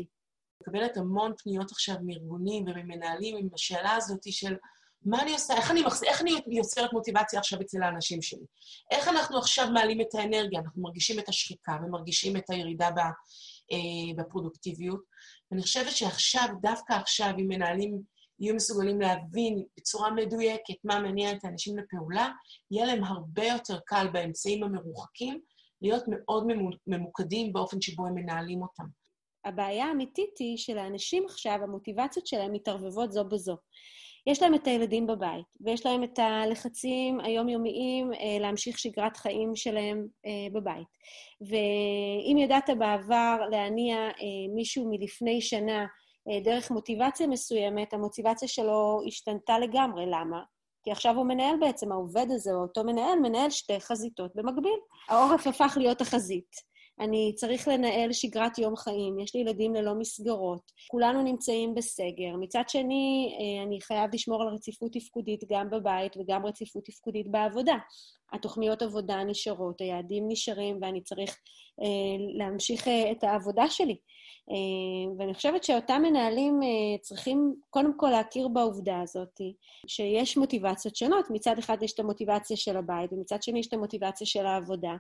מקבלת 0.62 0.98
המון 0.98 1.34
פניות 1.44 1.72
עכשיו 1.72 1.96
מארגונים 2.06 2.64
וממנהלים 2.68 3.38
עם 3.38 3.48
השאלה 3.54 3.96
הזאת 3.96 4.24
של 4.32 4.56
מה 5.06 5.22
אני 5.22 5.34
עושה, 5.34 5.54
איך 5.54 5.72
אני, 5.72 5.82
מחז... 5.82 6.04
איך 6.04 6.22
אני 6.22 6.32
יוצרת 6.48 6.94
מוטיבציה 6.94 7.40
עכשיו 7.40 7.62
אצל 7.62 7.84
האנשים 7.84 8.22
שלי? 8.22 8.46
איך 8.92 9.08
אנחנו 9.08 9.38
עכשיו 9.38 9.68
מעלים 9.74 10.02
את 10.02 10.16
האנרגיה? 10.16 10.60
אנחנו 10.60 10.82
מרגישים 10.82 11.20
את 11.20 11.30
השחיקה 11.30 11.78
ומרגישים 11.84 12.38
את 12.38 12.50
הירידה 12.50 12.92
ב, 12.92 13.00
אה, 13.72 14.14
בפרודוקטיביות. 14.18 15.02
ואני 15.52 15.62
חושבת 15.62 15.92
שעכשיו, 15.92 16.48
דווקא 16.62 16.94
עכשיו, 16.94 17.34
אם 17.40 17.48
מנהלים 17.48 18.02
יהיו 18.40 18.56
מסוגלים 18.56 19.02
להבין 19.02 19.64
בצורה 19.78 20.12
מדויקת 20.12 20.76
מה 20.84 21.00
מניע 21.00 21.32
את 21.32 21.46
האנשים 21.46 21.78
לפעולה, 21.78 22.30
יהיה 22.72 22.86
להם 22.86 23.04
הרבה 23.04 23.46
יותר 23.46 23.80
קל 23.86 24.08
באמצעים 24.14 24.64
המרוחקים 24.64 25.40
להיות 25.82 26.04
מאוד 26.08 26.48
ממוקדים 26.88 27.54
באופן 27.54 27.82
שבו 27.82 28.08
הם 28.08 28.16
מנהלים 28.16 28.62
אותם. 28.62 28.84
הבעיה 29.46 29.86
האמיתית 29.86 30.38
היא 30.40 30.58
שלאנשים 30.58 31.26
עכשיו, 31.26 31.60
המוטיבציות 31.64 32.28
שלהם 32.28 32.52
מתערבבות 32.52 33.12
זו 33.12 33.26
בזו. 33.26 33.58
יש 34.28 34.42
להם 34.42 34.56
את 34.56 34.68
הילדים 34.68 35.08
בבית, 35.08 35.46
ויש 35.62 35.86
להם 35.86 36.04
את 36.04 36.20
הלחצים 36.20 37.20
היומיומיים 37.20 38.14
אה, 38.14 38.38
להמשיך 38.40 38.80
שגרת 38.80 39.18
חיים 39.18 39.56
שלהם 39.56 40.08
אה, 40.26 40.32
בבית. 40.54 40.88
ואם 41.42 42.38
ידעת 42.38 42.70
בעבר 42.80 43.38
להניע 43.52 43.98
אה, 43.98 44.54
מישהו 44.56 44.90
מלפני 44.90 45.42
שנה 45.42 45.86
דרך 46.44 46.72
מוטיבציה 46.72 47.28
מסוימת, 47.28 47.94
המוטיבציה 47.94 48.48
שלו 48.48 49.02
השתנתה 49.08 49.60
לגמרי. 49.60 50.06
למה? 50.06 50.42
כי 50.84 50.92
עכשיו 50.92 51.16
הוא 51.16 51.26
מנהל 51.26 51.56
בעצם, 51.60 51.92
העובד 51.92 52.26
הזה, 52.30 52.52
או 52.54 52.62
אותו 52.62 52.84
מנהל, 52.84 53.20
מנהל 53.20 53.50
שתי 53.50 53.80
חזיתות 53.80 54.32
במקביל. 54.36 54.80
העורף 55.10 55.48
הפך 55.48 55.78
להיות 55.80 56.02
החזית. 56.02 56.70
אני 57.00 57.34
צריך 57.36 57.68
לנהל 57.68 58.14
שגרת 58.14 58.58
יום 58.58 58.76
חיים, 58.76 59.20
יש 59.20 59.36
לי 59.36 59.42
ילדים 59.42 59.76
ללא 59.76 59.96
מסגרות, 59.96 60.72
כולנו 60.88 61.22
נמצאים 61.22 61.76
בסגר. 61.76 62.36
מצד 62.40 62.64
שני, 62.68 63.36
אה, 63.40 63.64
אני 63.64 63.82
חייב 63.82 64.10
לשמור 64.14 64.42
על 64.42 64.48
רציפות 64.48 64.94
תפקודית 64.94 65.44
גם 65.50 65.70
בבית 65.70 66.18
וגם 66.18 66.46
רציפות 66.46 66.86
תפקודית 66.86 67.32
בעבודה. 67.32 67.76
התוכניות 68.34 68.82
עבודה 68.82 69.24
נשארות, 69.24 69.82
היעדים 69.82 70.26
נשארים, 70.28 70.78
ואני 70.82 71.02
צריך 71.02 71.38
אה, 71.82 71.88
להמשיך 72.38 72.88
אה, 72.88 73.12
את 73.12 73.24
העבודה 73.24 73.70
שלי. 73.70 73.98
ואני 75.18 75.34
חושבת 75.34 75.64
שאותם 75.64 76.02
מנהלים 76.02 76.60
צריכים 77.02 77.56
קודם 77.70 77.98
כל 77.98 78.10
להכיר 78.10 78.48
בעובדה 78.48 79.02
הזאת, 79.02 79.42
שיש 79.88 80.38
מוטיבציות 80.38 80.96
שונות. 80.96 81.26
מצד 81.30 81.60
אחד 81.60 81.84
יש 81.84 81.94
את 81.94 82.00
המוטיבציה 82.00 82.58
של 82.58 82.78
הבית, 82.78 83.14
ומצד 83.14 83.44
שני 83.44 83.60
יש 83.60 83.68
את 83.68 83.74
המוטיבציה 83.74 84.28
של 84.28 84.46
העבודה. 84.46 84.94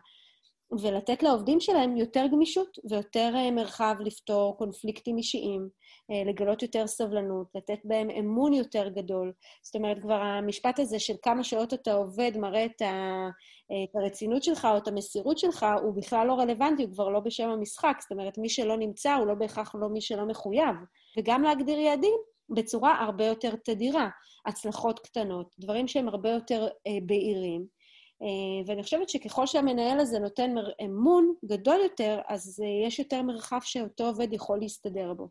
ולתת 0.71 1.23
לעובדים 1.23 1.59
שלהם 1.59 1.97
יותר 1.97 2.25
גמישות 2.31 2.77
ויותר 2.89 3.31
אה, 3.35 3.51
מרחב 3.51 3.95
לפתור 3.99 4.57
קונפליקטים 4.57 5.17
אישיים, 5.17 5.69
אה, 6.11 6.31
לגלות 6.31 6.61
יותר 6.61 6.87
סבלנות, 6.87 7.47
לתת 7.55 7.79
בהם 7.83 8.09
אמון 8.09 8.53
יותר 8.53 8.89
גדול. 8.89 9.33
זאת 9.63 9.75
אומרת, 9.75 9.99
כבר 10.01 10.21
המשפט 10.21 10.79
הזה 10.79 10.99
של 10.99 11.13
כמה 11.21 11.43
שעות 11.43 11.73
אתה 11.73 11.93
עובד 11.93 12.31
מראה 12.35 12.65
את, 12.65 12.81
ה, 12.81 13.27
את 13.65 13.95
הרצינות 13.95 14.43
שלך 14.43 14.67
או 14.71 14.77
את 14.77 14.87
המסירות 14.87 15.37
שלך, 15.37 15.65
הוא 15.81 15.95
בכלל 15.95 16.27
לא 16.27 16.33
רלוונטי, 16.33 16.83
הוא 16.83 16.93
כבר 16.93 17.09
לא 17.09 17.19
בשם 17.19 17.49
המשחק. 17.49 17.97
זאת 18.01 18.11
אומרת, 18.11 18.37
מי 18.37 18.49
שלא 18.49 18.77
נמצא 18.77 19.13
הוא 19.15 19.27
לא 19.27 19.33
בהכרח 19.33 19.75
לא 19.75 19.89
מי 19.89 20.01
שלא 20.01 20.25
מחויב. 20.25 20.75
וגם 21.17 21.43
להגדיר 21.43 21.79
יעדים 21.79 22.15
בצורה 22.49 23.03
הרבה 23.03 23.25
יותר 23.25 23.55
תדירה. 23.65 24.09
הצלחות 24.45 24.99
קטנות, 24.99 25.55
דברים 25.59 25.87
שהם 25.87 26.07
הרבה 26.07 26.29
יותר 26.29 26.67
אה, 26.87 26.97
בהירים. 27.05 27.78
אה, 28.21 28.67
ואני 28.67 28.83
חושבת 28.83 29.09
שככל 29.09 29.47
שהמנהל 29.47 29.99
הזה 29.99 30.19
נותן 30.19 30.51
אמון 30.85 31.33
גדול 31.45 31.79
יותר, 31.83 32.19
אז 32.27 32.61
אה, 32.63 32.87
יש 32.87 32.99
יותר 32.99 33.21
מרחב 33.21 33.59
שאותו 33.63 34.05
עובד 34.05 34.33
יכול 34.33 34.59
להסתדר 34.59 35.13
בו. 35.13 35.29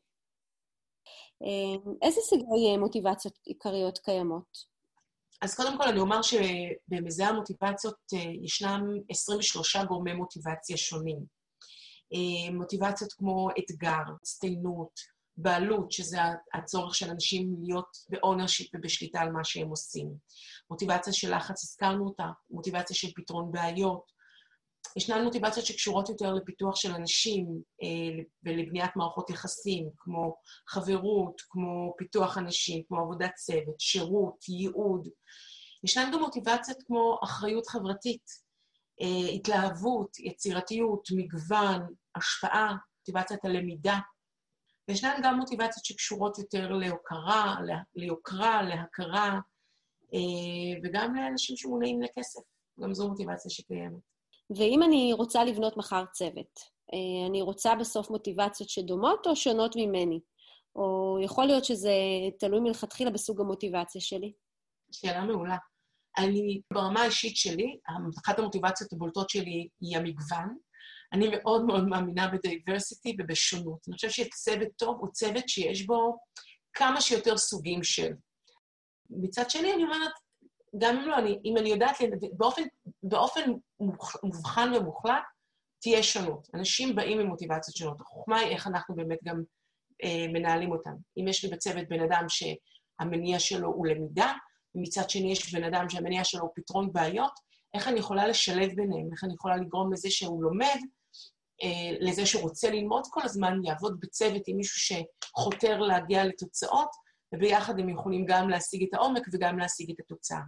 אה, 1.42 1.92
איזה 2.02 2.20
סגי 2.20 2.76
מוטיבציות 2.78 3.38
עיקריות 3.44 3.98
קיימות? 3.98 4.78
אז 5.42 5.56
קודם 5.56 5.78
כל 5.78 5.88
אני 5.88 6.00
אומר 6.00 6.20
שבמזעי 6.22 7.26
המוטיבציות 7.26 7.96
ישנם 8.42 8.82
23 9.08 9.76
גורמי 9.76 10.12
מוטיבציה 10.12 10.76
שונים. 10.76 11.38
מוטיבציות 12.52 13.12
כמו 13.12 13.48
אתגר, 13.58 14.02
הצטיינות, 14.22 15.00
בעלות, 15.40 15.92
שזה 15.92 16.18
הצורך 16.54 16.94
של 16.94 17.10
אנשים 17.10 17.56
להיות 17.62 17.96
ב 18.08 18.14
ownership 18.14 18.70
ובשליטה 18.74 19.20
על 19.20 19.30
מה 19.32 19.44
שהם 19.44 19.68
עושים. 19.68 20.14
מוטיבציה 20.70 21.12
של 21.12 21.36
לחץ, 21.36 21.64
הזכרנו 21.64 22.06
אותה, 22.06 22.26
מוטיבציה 22.50 22.96
של 22.96 23.08
פתרון 23.16 23.52
בעיות. 23.52 24.18
ישנן 24.96 25.24
מוטיבציות 25.24 25.66
שקשורות 25.66 26.08
יותר 26.08 26.34
לפיתוח 26.34 26.76
של 26.76 26.94
אנשים 26.94 27.46
אה, 27.82 28.24
ולבניית 28.44 28.96
מערכות 28.96 29.30
יחסים, 29.30 29.88
כמו 29.96 30.36
חברות, 30.68 31.42
כמו 31.48 31.94
פיתוח 31.98 32.38
אנשים, 32.38 32.82
כמו 32.88 33.00
עבודת 33.00 33.34
צוות, 33.34 33.80
שירות, 33.80 34.48
ייעוד. 34.48 35.08
ישנן 35.84 36.10
גם 36.12 36.20
מוטיבציות 36.20 36.78
כמו 36.86 37.18
אחריות 37.24 37.66
חברתית, 37.66 38.24
אה, 39.00 39.30
התלהבות, 39.34 40.18
יצירתיות, 40.18 41.08
מגוון, 41.16 41.80
השפעה, 42.16 42.76
מוטיבציית 42.98 43.44
הלמידה, 43.44 43.98
וישנן 44.88 45.20
גם 45.22 45.36
מוטיבציות 45.36 45.84
שקשורות 45.84 46.38
יותר 46.38 46.72
להוקרה, 46.72 47.56
ליוקרה, 47.94 48.62
להכרה, 48.62 49.38
אה, 50.14 50.80
וגם 50.84 51.14
לאנשים 51.14 51.56
שמונעים 51.56 52.02
לכסף. 52.02 52.40
גם 52.80 52.94
זו 52.94 53.08
מוטיבציה 53.08 53.50
שקיימת. 53.50 54.02
ואם 54.56 54.82
אני 54.82 55.12
רוצה 55.12 55.44
לבנות 55.44 55.76
מחר 55.76 56.04
צוות, 56.12 56.60
אה, 56.92 57.26
אני 57.30 57.42
רוצה 57.42 57.74
בסוף 57.74 58.10
מוטיבציות 58.10 58.68
שדומות 58.68 59.26
או 59.26 59.36
שונות 59.36 59.76
ממני? 59.76 60.20
או 60.76 61.18
יכול 61.22 61.46
להיות 61.46 61.64
שזה 61.64 61.92
תלוי 62.38 62.60
מלכתחילה 62.60 63.10
בסוג 63.10 63.40
המוטיבציה 63.40 64.00
שלי? 64.00 64.32
שאלה 64.92 65.24
מעולה. 65.24 65.56
אני, 66.18 66.60
ברמה 66.72 67.00
האישית 67.00 67.36
שלי, 67.36 67.78
אחת 68.24 68.38
המוטיבציות 68.38 68.92
הבולטות 68.92 69.30
שלי 69.30 69.68
היא 69.80 69.96
המגוון, 69.96 70.56
אני 71.12 71.28
מאוד 71.32 71.64
מאוד 71.64 71.88
מאמינה 71.88 72.28
בדייברסיטי 72.28 73.16
ובשונות. 73.18 73.78
אני 73.88 73.94
חושבת 73.94 74.10
שצוות 74.10 74.68
טוב 74.76 74.96
הוא 75.00 75.08
צוות 75.12 75.48
שיש 75.48 75.86
בו 75.86 76.18
כמה 76.72 77.00
שיותר 77.00 77.36
סוגים 77.36 77.84
של. 77.84 78.12
מצד 79.10 79.50
שני, 79.50 79.74
אני 79.74 79.84
אומרת, 79.84 80.12
גם 80.78 80.96
אם 80.96 81.08
לא, 81.08 81.18
אני, 81.18 81.38
אם 81.44 81.56
אני 81.56 81.68
יודעת, 81.68 81.96
באופן, 82.32 82.62
באופן 83.02 83.50
מובחן 84.22 84.74
ומוחלט, 84.74 85.22
תהיה 85.80 86.02
שונות. 86.02 86.48
אנשים 86.54 86.96
באים 86.96 87.20
עם 87.20 87.26
מוטיבציות 87.26 87.76
שונות. 87.76 88.00
החוכמה 88.00 88.38
היא 88.38 88.50
איך 88.50 88.66
אנחנו 88.66 88.94
באמת 88.94 89.18
גם 89.24 89.42
אה, 90.04 90.26
מנהלים 90.32 90.72
אותם. 90.72 90.94
אם 91.18 91.28
יש 91.28 91.44
לי 91.44 91.50
בצוות 91.50 91.88
בן 91.88 92.00
אדם 92.00 92.24
שהמניע 92.28 93.38
שלו 93.38 93.68
הוא 93.68 93.86
למידה, 93.86 94.32
ומצד 94.74 95.10
שני 95.10 95.32
יש 95.32 95.54
בן 95.54 95.64
אדם 95.64 95.88
שהמניע 95.88 96.24
שלו 96.24 96.42
הוא 96.42 96.50
פתרון 96.54 96.92
בעיות, 96.92 97.32
איך 97.74 97.88
אני 97.88 97.98
יכולה 97.98 98.26
לשלב 98.26 98.74
ביניהם, 98.74 99.08
איך 99.12 99.24
אני 99.24 99.34
יכולה 99.34 99.56
לגרום 99.56 99.92
לזה 99.92 100.10
שהוא 100.10 100.42
לומד, 100.42 100.78
לזה 102.00 102.26
שרוצה 102.26 102.70
ללמוד 102.70 103.02
כל 103.10 103.20
הזמן, 103.24 103.60
יעבוד 103.64 104.00
בצוות 104.00 104.42
עם 104.46 104.56
מישהו 104.56 104.80
שחותר 104.80 105.78
להגיע 105.78 106.24
לתוצאות, 106.24 106.88
וביחד 107.34 107.80
הם 107.80 107.88
יכולים 107.88 108.24
גם 108.28 108.48
להשיג 108.48 108.82
את 108.82 108.94
העומק 108.94 109.22
וגם 109.32 109.58
להשיג 109.58 109.90
את 109.90 110.00
התוצאה. 110.00 110.40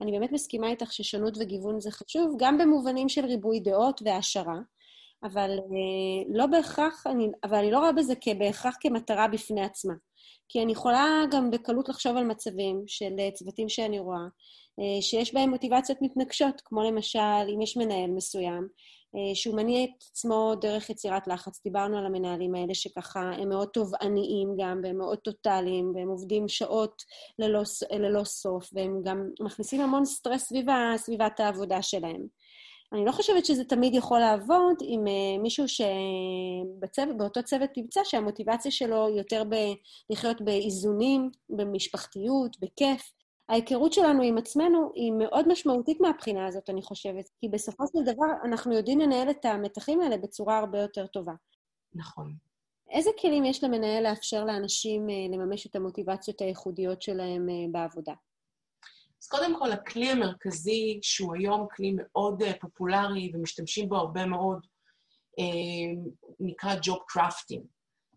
אני 0.00 0.12
באמת 0.12 0.32
מסכימה 0.32 0.68
איתך 0.68 0.92
ששונות 0.92 1.38
וגיוון 1.40 1.80
זה 1.80 1.90
חשוב, 1.90 2.36
גם 2.38 2.58
במובנים 2.58 3.08
של 3.08 3.24
ריבוי 3.24 3.60
דעות 3.60 4.02
והעשרה, 4.04 4.58
אבל 5.24 5.50
אה, 5.50 6.34
לא 6.34 6.46
בהכרח, 6.46 7.06
אני, 7.06 7.28
אבל 7.44 7.58
אני 7.58 7.70
לא 7.70 7.78
רואה 7.78 7.92
בזה 7.92 8.14
בהכרח 8.38 8.76
כמטרה 8.80 9.28
בפני 9.28 9.64
עצמה. 9.64 9.94
כי 10.48 10.62
אני 10.62 10.72
יכולה 10.72 11.24
גם 11.30 11.50
בקלות 11.50 11.88
לחשוב 11.88 12.16
על 12.16 12.24
מצבים 12.24 12.84
של 12.86 13.12
אה, 13.18 13.30
צוותים 13.30 13.68
שאני 13.68 13.98
רואה, 13.98 14.26
שיש 15.00 15.34
בהם 15.34 15.50
מוטיבציות 15.50 15.98
מתנגשות, 16.02 16.60
כמו 16.64 16.82
למשל, 16.82 17.18
אם 17.54 17.62
יש 17.62 17.76
מנהל 17.76 18.10
מסוים, 18.10 18.62
אה, 18.62 18.68
שהוא 19.34 19.56
מניע 19.56 19.84
את 19.84 19.90
עצמו 20.10 20.54
דרך 20.60 20.90
יצירת 20.90 21.26
לחץ. 21.26 21.60
דיברנו 21.64 21.98
על 21.98 22.06
המנהלים 22.06 22.54
האלה 22.54 22.74
שככה 22.74 23.20
הם 23.20 23.48
מאוד 23.48 23.68
תובעניים 23.68 24.54
גם, 24.58 24.80
והם 24.82 24.98
מאוד 24.98 25.18
טוטאליים, 25.18 25.92
והם 25.94 26.08
עובדים 26.08 26.48
שעות 26.48 27.02
ללא, 27.38 27.62
ללא 27.92 28.24
סוף, 28.24 28.70
והם 28.72 29.00
גם 29.04 29.28
מכניסים 29.40 29.80
המון 29.80 30.04
סטרס 30.04 30.42
סביב 30.42 30.66
סביבת 30.96 31.40
העבודה 31.40 31.82
שלהם. 31.82 32.26
אני 32.92 33.04
לא 33.04 33.12
חושבת 33.12 33.46
שזה 33.46 33.64
תמיד 33.64 33.94
יכול 33.94 34.18
לעבוד 34.18 34.76
עם 34.80 35.04
uh, 35.06 35.42
מישהו 35.42 35.64
שבאותו 35.68 37.42
צוות 37.42 37.70
תמצא 37.74 38.00
שהמוטיבציה 38.04 38.70
שלו 38.70 39.08
יותר 39.16 39.42
ב, 39.48 39.54
לחיות 40.10 40.40
באיזונים, 40.40 41.30
במשפחתיות, 41.50 42.56
בכיף, 42.60 43.12
ההיכרות 43.48 43.92
שלנו 43.92 44.22
עם 44.22 44.38
עצמנו 44.38 44.92
היא 44.94 45.12
מאוד 45.12 45.48
משמעותית 45.48 46.00
מהבחינה 46.00 46.46
הזאת, 46.46 46.70
אני 46.70 46.82
חושבת, 46.82 47.28
כי 47.40 47.48
בסופו 47.48 47.84
של 47.86 48.12
דבר 48.12 48.26
אנחנו 48.44 48.72
יודעים 48.72 49.00
לנהל 49.00 49.30
את 49.30 49.44
המתחים 49.44 50.00
האלה 50.00 50.16
בצורה 50.16 50.58
הרבה 50.58 50.78
יותר 50.78 51.06
טובה. 51.06 51.32
נכון. 51.94 52.34
איזה 52.90 53.10
כלים 53.20 53.44
יש 53.44 53.64
למנהל 53.64 54.02
לאפשר 54.02 54.44
לאנשים 54.44 55.10
אה, 55.10 55.14
לממש 55.36 55.66
את 55.66 55.76
המוטיבציות 55.76 56.40
הייחודיות 56.40 57.02
שלהם 57.02 57.48
אה, 57.48 57.54
בעבודה? 57.72 58.12
אז 59.22 59.28
קודם 59.28 59.58
כל, 59.58 59.72
הכלי 59.72 60.08
המרכזי, 60.08 60.98
שהוא 61.02 61.34
היום 61.34 61.66
כלי 61.76 61.94
מאוד 61.96 62.42
אה, 62.42 62.52
פופולרי 62.60 63.32
ומשתמשים 63.34 63.88
בו 63.88 63.96
הרבה 63.96 64.26
מאוד, 64.26 64.66
נקרא 66.40 66.74
Job 66.74 67.18
Crafting, 67.18 67.62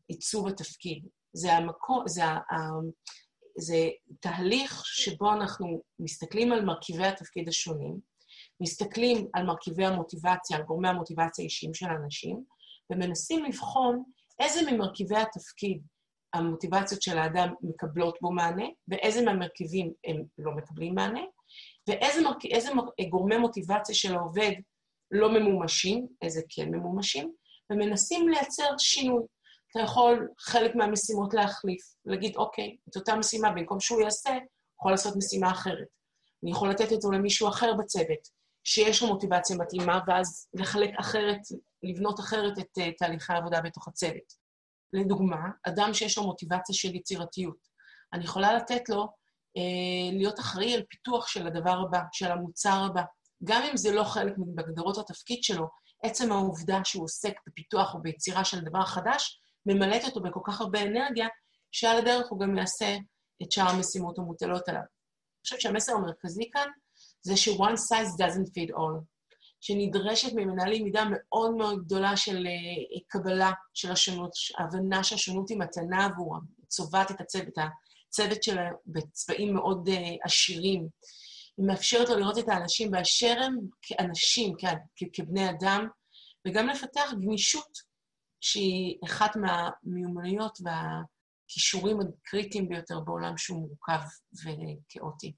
עיצוב 0.07 0.47
התפקיד. 0.47 1.07
זה 1.33 1.53
המקום, 1.53 2.03
זה 2.07 2.21
זה 3.57 3.89
תהליך 4.19 4.85
שבו 4.85 5.33
אנחנו 5.33 5.81
מסתכלים 5.99 6.51
על 6.51 6.65
מרכיבי 6.65 7.05
התפקיד 7.05 7.47
השונים, 7.47 7.99
מסתכלים 8.61 9.27
על 9.33 9.45
מרכיבי 9.45 9.85
המוטיבציה, 9.85 10.57
על 10.57 10.63
גורמי 10.63 10.89
המוטיבציה 10.89 11.43
האישיים 11.43 11.73
של 11.73 11.85
האנשים, 11.85 12.43
ומנסים 12.89 13.45
לבחון 13.45 14.03
איזה 14.39 14.71
ממרכיבי 14.71 15.17
התפקיד 15.17 15.81
המוטיבציות 16.33 17.01
של 17.01 17.17
האדם 17.17 17.53
מקבלות 17.61 18.17
בו 18.21 18.31
מענה, 18.31 18.65
ואיזה 18.87 19.21
מהמרכיבים 19.21 19.93
הם 20.05 20.23
לא 20.37 20.51
מקבלים 20.51 20.95
מענה, 20.95 21.21
ואיזה 21.87 22.73
מרכ... 22.73 22.87
גורמי 23.09 23.37
מוטיבציה 23.37 23.95
של 23.95 24.15
העובד 24.15 24.51
לא 25.11 25.29
ממומשים, 25.33 26.07
איזה 26.21 26.41
כן 26.49 26.69
ממומשים, 26.69 27.33
ומנסים 27.69 28.29
לייצר 28.29 28.77
שינוי. 28.77 29.23
אתה 29.75 29.83
יכול 29.83 30.29
חלק 30.39 30.75
מהמשימות 30.75 31.33
להחליף, 31.33 31.81
להגיד, 32.05 32.35
אוקיי, 32.35 32.77
את 32.89 32.95
אותה 32.95 33.15
משימה, 33.15 33.51
במקום 33.51 33.79
שהוא 33.79 34.01
יעשה, 34.01 34.37
יכול 34.79 34.91
לעשות 34.91 35.15
משימה 35.17 35.51
אחרת. 35.51 35.87
אני 36.43 36.51
יכול 36.51 36.69
לתת 36.69 36.91
זה 36.91 37.11
למישהו 37.11 37.49
אחר 37.49 37.73
בצוות, 37.73 38.27
שיש 38.63 39.01
לו 39.01 39.07
מוטיבציה 39.07 39.57
מתאימה, 39.57 39.99
ואז 40.07 40.47
לחלק 40.53 40.89
אחרת, 40.99 41.39
לבנות 41.83 42.19
אחרת 42.19 42.59
את 42.59 42.77
uh, 42.79 42.83
תהליכי 42.97 43.33
העבודה 43.33 43.61
בתוך 43.61 43.87
הצוות. 43.87 44.33
לדוגמה, 44.93 45.37
אדם 45.67 45.93
שיש 45.93 46.17
לו 46.17 46.23
מוטיבציה 46.23 46.75
של 46.75 46.95
יצירתיות, 46.95 47.57
אני 48.13 48.23
יכולה 48.23 48.53
לתת 48.53 48.89
לו 48.89 49.03
uh, 49.03 50.17
להיות 50.17 50.39
אחראי 50.39 50.73
על 50.73 50.83
פיתוח 50.89 51.27
של 51.27 51.47
הדבר 51.47 51.79
הבא, 51.87 52.01
של 52.11 52.31
המוצר 52.31 52.85
הבא. 52.89 53.03
גם 53.43 53.61
אם 53.71 53.77
זה 53.77 53.91
לא 53.91 54.03
חלק 54.03 54.33
מהגדרות 54.55 54.97
התפקיד 54.97 55.43
שלו, 55.43 55.67
עצם 56.03 56.31
העובדה 56.31 56.79
שהוא 56.83 57.03
עוסק 57.03 57.33
בפיתוח 57.47 57.93
או 57.93 58.01
ביצירה 58.01 58.45
של 58.45 58.61
דבר 58.61 58.85
חדש, 58.85 59.41
ממלאת 59.65 60.03
אותו 60.03 60.21
בכל 60.21 60.39
כך 60.43 60.61
הרבה 60.61 60.81
אנרגיה, 60.81 61.27
שעל 61.71 61.97
הדרך 61.97 62.27
הוא 62.29 62.39
גם 62.39 62.57
יעשה 62.57 62.97
את 63.43 63.51
שאר 63.51 63.69
המשימות 63.69 64.19
המוטלות 64.19 64.69
עליו. 64.69 64.81
אני 64.81 65.41
חושבת 65.43 65.61
שהמסר 65.61 65.93
המרכזי 65.93 66.49
כאן 66.51 66.67
זה 67.21 67.37
ש- 67.37 67.49
one 67.49 67.77
size 67.91 68.21
doesn't 68.21 68.49
fit 68.49 68.75
all, 68.75 69.01
שנדרשת 69.61 70.33
ממנהלים 70.33 70.83
מידה 70.83 71.03
מאוד 71.11 71.55
מאוד 71.55 71.85
גדולה 71.85 72.17
של 72.17 72.47
אה, 72.47 72.99
קבלה 73.07 73.51
של 73.73 73.91
השונות, 73.91 74.31
הבנה 74.59 75.03
שהשונות 75.03 75.49
היא 75.49 75.57
מתנה 75.59 76.05
עבורם, 76.05 76.41
צובעת 76.67 77.11
את 77.11 77.21
הצוות, 77.21 77.53
הצוות 78.07 78.43
שלה 78.43 78.69
בצבעים 78.85 79.53
מאוד 79.53 79.89
אה, 79.89 80.15
עשירים. 80.23 80.87
היא 81.57 81.65
מאפשרת 81.65 82.09
לו 82.09 82.17
לראות 82.17 82.37
את 82.37 82.49
האנשים 82.49 82.91
באשר 82.91 83.39
הם 83.41 83.57
כאנשים, 83.81 84.55
כבני 85.13 85.49
אדם, 85.49 85.87
וגם 86.47 86.67
לפתח 86.67 87.13
גמישות, 87.21 87.94
שהיא 88.45 88.97
אחת 89.05 89.31
מהמיומנויות 89.35 90.59
והכישורים 90.63 91.97
הקריטיים 91.99 92.69
ביותר 92.69 92.99
בעולם 92.99 93.37
שהוא 93.37 93.59
מורכב 93.59 93.99
וכאוטי. 94.43 95.33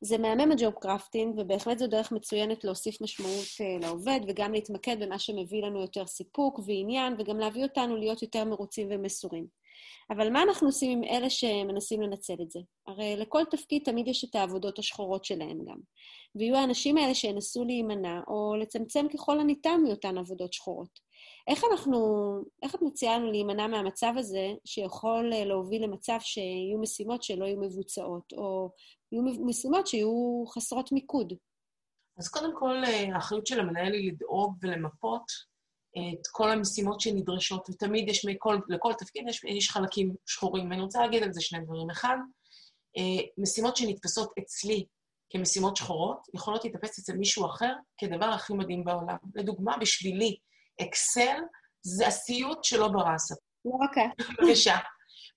זה 0.00 0.18
מהמם 0.18 0.52
הג'וב 0.52 0.74
קרפטינג, 0.80 1.38
ובהחלט 1.38 1.78
זו 1.78 1.86
דרך 1.86 2.12
מצוינת 2.12 2.64
להוסיף 2.64 3.02
משמעות 3.02 3.44
uh, 3.44 3.84
לעובד, 3.84 4.20
וגם 4.28 4.52
להתמקד 4.52 4.96
במה 5.00 5.18
שמביא 5.18 5.62
לנו 5.62 5.80
יותר 5.80 6.06
סיפוק 6.06 6.60
ועניין, 6.66 7.14
וגם 7.18 7.38
להביא 7.38 7.62
אותנו 7.62 7.96
להיות 7.96 8.22
יותר 8.22 8.44
מרוצים 8.44 8.88
ומסורים. 8.90 9.46
אבל 10.10 10.32
מה 10.32 10.42
אנחנו 10.42 10.68
עושים 10.68 10.90
עם 10.90 11.04
אלה 11.04 11.30
שמנסים 11.30 12.02
לנצל 12.02 12.36
את 12.42 12.50
זה? 12.50 12.60
הרי 12.86 13.16
לכל 13.16 13.42
תפקיד 13.50 13.82
תמיד 13.84 14.08
יש 14.08 14.24
את 14.24 14.34
העבודות 14.34 14.78
השחורות 14.78 15.24
שלהם 15.24 15.58
גם. 15.64 15.78
ויהיו 16.34 16.56
האנשים 16.56 16.96
האלה 16.96 17.14
שינסו 17.14 17.64
להימנע, 17.64 18.20
או 18.28 18.54
לצמצם 18.60 19.06
ככל 19.14 19.40
הניתן 19.40 19.80
מאותן 19.84 20.18
עבודות 20.18 20.52
שחורות. 20.52 21.05
איך 21.48 21.62
אנחנו, 21.72 21.98
איך 22.62 22.74
את 22.74 22.82
מציעה 22.82 23.18
לנו 23.18 23.30
להימנע 23.30 23.66
מהמצב 23.66 24.12
הזה, 24.16 24.48
שיכול 24.64 25.32
אה, 25.32 25.44
להוביל 25.44 25.84
למצב 25.84 26.18
שיהיו 26.20 26.78
משימות 26.80 27.22
שלא 27.22 27.44
יהיו 27.44 27.60
מבוצעות, 27.60 28.32
או 28.32 28.72
יהיו 29.12 29.22
משימות 29.46 29.86
שיהיו 29.86 30.44
חסרות 30.48 30.92
מיקוד? 30.92 31.32
אז 32.18 32.28
קודם 32.28 32.50
כל, 32.58 32.84
אה, 32.84 33.14
האחריות 33.14 33.46
של 33.46 33.60
המנהל 33.60 33.92
היא 33.92 34.12
לדאוג 34.12 34.54
ולמפות 34.62 35.24
את 35.98 36.26
כל 36.32 36.50
המשימות 36.50 37.00
שנדרשות, 37.00 37.70
ותמיד 37.70 38.08
יש, 38.08 38.24
מכל, 38.24 38.58
לכל 38.68 38.92
תפקיד 38.98 39.24
יש, 39.28 39.44
יש 39.44 39.70
חלקים 39.70 40.14
שחורים. 40.26 40.70
ואני 40.70 40.82
רוצה 40.82 41.00
להגיד 41.00 41.22
על 41.22 41.32
זה 41.32 41.40
שני 41.40 41.60
דברים. 41.60 41.90
אחד, 41.90 42.16
אה, 42.96 43.24
משימות 43.38 43.76
שנתפסות 43.76 44.32
אצלי 44.38 44.86
כמשימות 45.30 45.76
שחורות, 45.76 46.18
יכולות 46.34 46.64
להתאפס 46.64 46.98
אצל 46.98 47.12
מישהו 47.16 47.46
אחר 47.46 47.72
כדבר 47.98 48.26
הכי 48.26 48.54
מדהים 48.54 48.84
בעולם. 48.84 49.16
לדוגמה, 49.34 49.76
בשבילי, 49.76 50.36
אקסל 50.82 51.36
זה 51.82 52.06
הסיוט 52.06 52.64
שלא 52.64 52.88
ברא. 52.88 53.16
אוקיי. 53.64 54.08
בבקשה. 54.38 54.76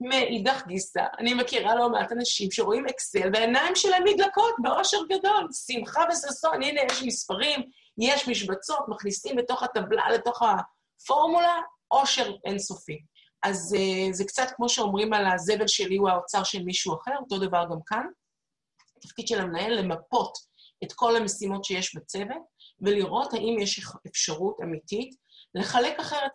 מאידך 0.01 0.67
גיסא, 0.67 1.03
אני 1.19 1.33
מכירה 1.33 1.75
לא 1.75 1.89
מעט 1.89 2.11
אנשים 2.11 2.51
שרואים 2.51 2.85
אקסל 2.87 3.29
והעיניים 3.33 3.75
שלהם 3.75 4.03
נדלקות 4.07 4.55
באושר 4.61 4.97
גדול, 5.09 5.47
שמחה 5.67 6.03
וששון, 6.09 6.63
הנה 6.63 6.81
יש 6.91 7.03
מספרים, 7.03 7.61
יש 7.97 8.27
משבצות, 8.27 8.79
מכניסים 8.87 9.37
לתוך 9.37 9.63
הטבלה, 9.63 10.09
לתוך 10.09 10.41
הפורמולה, 10.41 11.61
אושר 11.91 12.31
אינסופי. 12.45 12.99
אז 13.43 13.75
uh, 13.77 14.13
זה 14.13 14.23
קצת 14.25 14.47
כמו 14.55 14.69
שאומרים 14.69 15.13
על 15.13 15.25
הזבל 15.27 15.67
שלי 15.67 15.97
הוא 15.97 16.09
האוצר 16.09 16.43
של 16.43 16.63
מישהו 16.63 16.95
אחר, 16.95 17.15
אותו 17.19 17.37
דבר 17.39 17.63
גם 17.71 17.79
כאן. 17.85 18.05
התפקיד 18.97 19.27
של 19.27 19.39
המנהל 19.39 19.73
למפות 19.73 20.37
את 20.83 20.93
כל 20.93 21.15
המשימות 21.15 21.63
שיש 21.65 21.95
בצוות, 21.95 22.41
ולראות 22.81 23.33
האם 23.33 23.57
יש 23.59 23.89
אפשרות 24.07 24.57
אמיתית 24.63 25.15
לחלק 25.55 25.99
אחרת. 25.99 26.31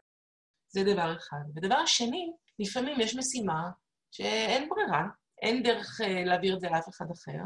זה 0.69 0.85
דבר 0.85 1.17
אחד. 1.17 1.45
ודבר 1.57 1.87
שני, 1.87 2.33
לפעמים 2.59 3.01
יש 3.01 3.17
משימה 3.17 3.71
שאין 4.11 4.69
ברירה, 4.69 5.03
אין 5.43 5.63
דרך 5.63 6.01
uh, 6.01 6.05
להעביר 6.27 6.55
את 6.55 6.61
זה 6.61 6.69
לאף 6.71 6.89
אחד 6.89 7.07
אחר, 7.13 7.41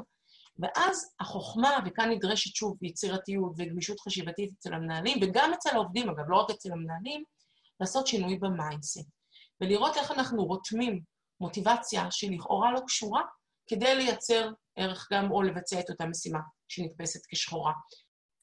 ואז 0.58 1.14
החוכמה, 1.20 1.78
וכאן 1.86 2.10
נדרשת 2.10 2.54
שוב 2.54 2.84
יצירתיות 2.84 3.52
וגמישות 3.58 4.00
חשיבתית 4.00 4.50
אצל 4.58 4.74
המנהלים, 4.74 5.18
וגם 5.22 5.52
אצל 5.54 5.70
העובדים, 5.70 6.08
אגב, 6.10 6.24
לא 6.28 6.36
רק 6.36 6.50
אצל 6.50 6.72
המנהלים, 6.72 7.24
לעשות 7.80 8.06
שינוי 8.06 8.38
ב 8.38 8.46
mindset. 8.46 9.08
ולראות 9.60 9.96
איך 9.96 10.10
אנחנו 10.10 10.44
רותמים 10.44 11.00
מוטיבציה 11.40 12.10
שלכאורה 12.10 12.72
לא 12.72 12.80
קשורה, 12.86 13.22
כדי 13.66 13.94
לייצר 13.94 14.50
ערך 14.76 15.08
גם 15.12 15.30
או 15.30 15.42
לבצע 15.42 15.80
את 15.80 15.90
אותה 15.90 16.06
משימה 16.06 16.40
שנתפסת 16.68 17.20
כשחורה. 17.28 17.72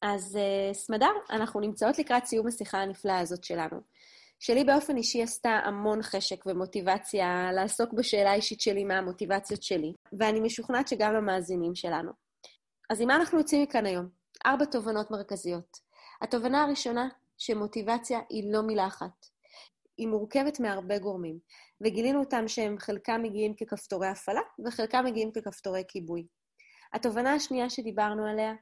אז 0.07 0.37
uh, 0.37 0.73
סמדר, 0.73 1.11
אנחנו 1.29 1.59
נמצאות 1.59 1.99
לקראת 1.99 2.25
סיום 2.25 2.47
השיחה 2.47 2.77
הנפלאה 2.77 3.19
הזאת 3.19 3.43
שלנו. 3.43 3.81
שלי 4.39 4.63
באופן 4.63 4.97
אישי 4.97 5.23
עשתה 5.23 5.49
המון 5.49 6.03
חשק 6.03 6.45
ומוטיבציה 6.45 7.51
לעסוק 7.51 7.93
בשאלה 7.93 8.31
האישית 8.31 8.61
שלי 8.61 8.83
מה 8.83 8.97
המוטיבציות 8.97 9.63
שלי, 9.63 9.93
ואני 10.19 10.39
משוכנעת 10.39 10.87
שגם 10.87 11.13
למאזינים 11.13 11.75
שלנו. 11.75 12.11
אז 12.89 13.01
עם 13.01 13.07
מה 13.07 13.15
אנחנו 13.15 13.37
יוצאים 13.37 13.63
מכאן 13.63 13.85
היום? 13.85 14.09
ארבע 14.45 14.65
תובנות 14.65 15.11
מרכזיות. 15.11 15.77
התובנה 16.21 16.63
הראשונה, 16.63 17.07
שמוטיבציה 17.37 18.19
היא 18.29 18.53
לא 18.53 18.61
מילה 18.61 18.87
אחת. 18.87 19.25
היא 19.97 20.07
מורכבת 20.07 20.59
מהרבה 20.59 20.97
גורמים, 20.97 21.39
וגילינו 21.81 22.19
אותם 22.19 22.47
שהם 22.47 22.79
חלקם 22.79 23.21
מגיעים 23.23 23.53
ככפתורי 23.53 24.07
הפעלה 24.07 24.41
וחלקם 24.65 25.05
מגיעים 25.05 25.31
ככפתורי 25.31 25.83
כיבוי. 25.87 26.27
התובנה 26.93 27.33
השנייה 27.33 27.69
שדיברנו 27.69 28.25
עליה 28.25 28.53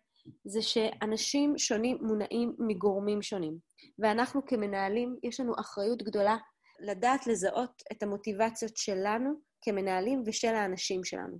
זה 0.45 0.61
שאנשים 0.61 1.57
שונים 1.57 1.97
מונעים 2.01 2.55
מגורמים 2.59 3.21
שונים. 3.21 3.57
ואנחנו 3.99 4.45
כמנהלים, 4.45 5.15
יש 5.23 5.39
לנו 5.39 5.53
אחריות 5.59 6.03
גדולה 6.03 6.37
לדעת 6.79 7.27
לזהות 7.27 7.81
את 7.91 8.03
המוטיבציות 8.03 8.77
שלנו 8.77 9.33
כמנהלים 9.61 10.23
ושל 10.25 10.55
האנשים 10.55 11.03
שלנו. 11.03 11.37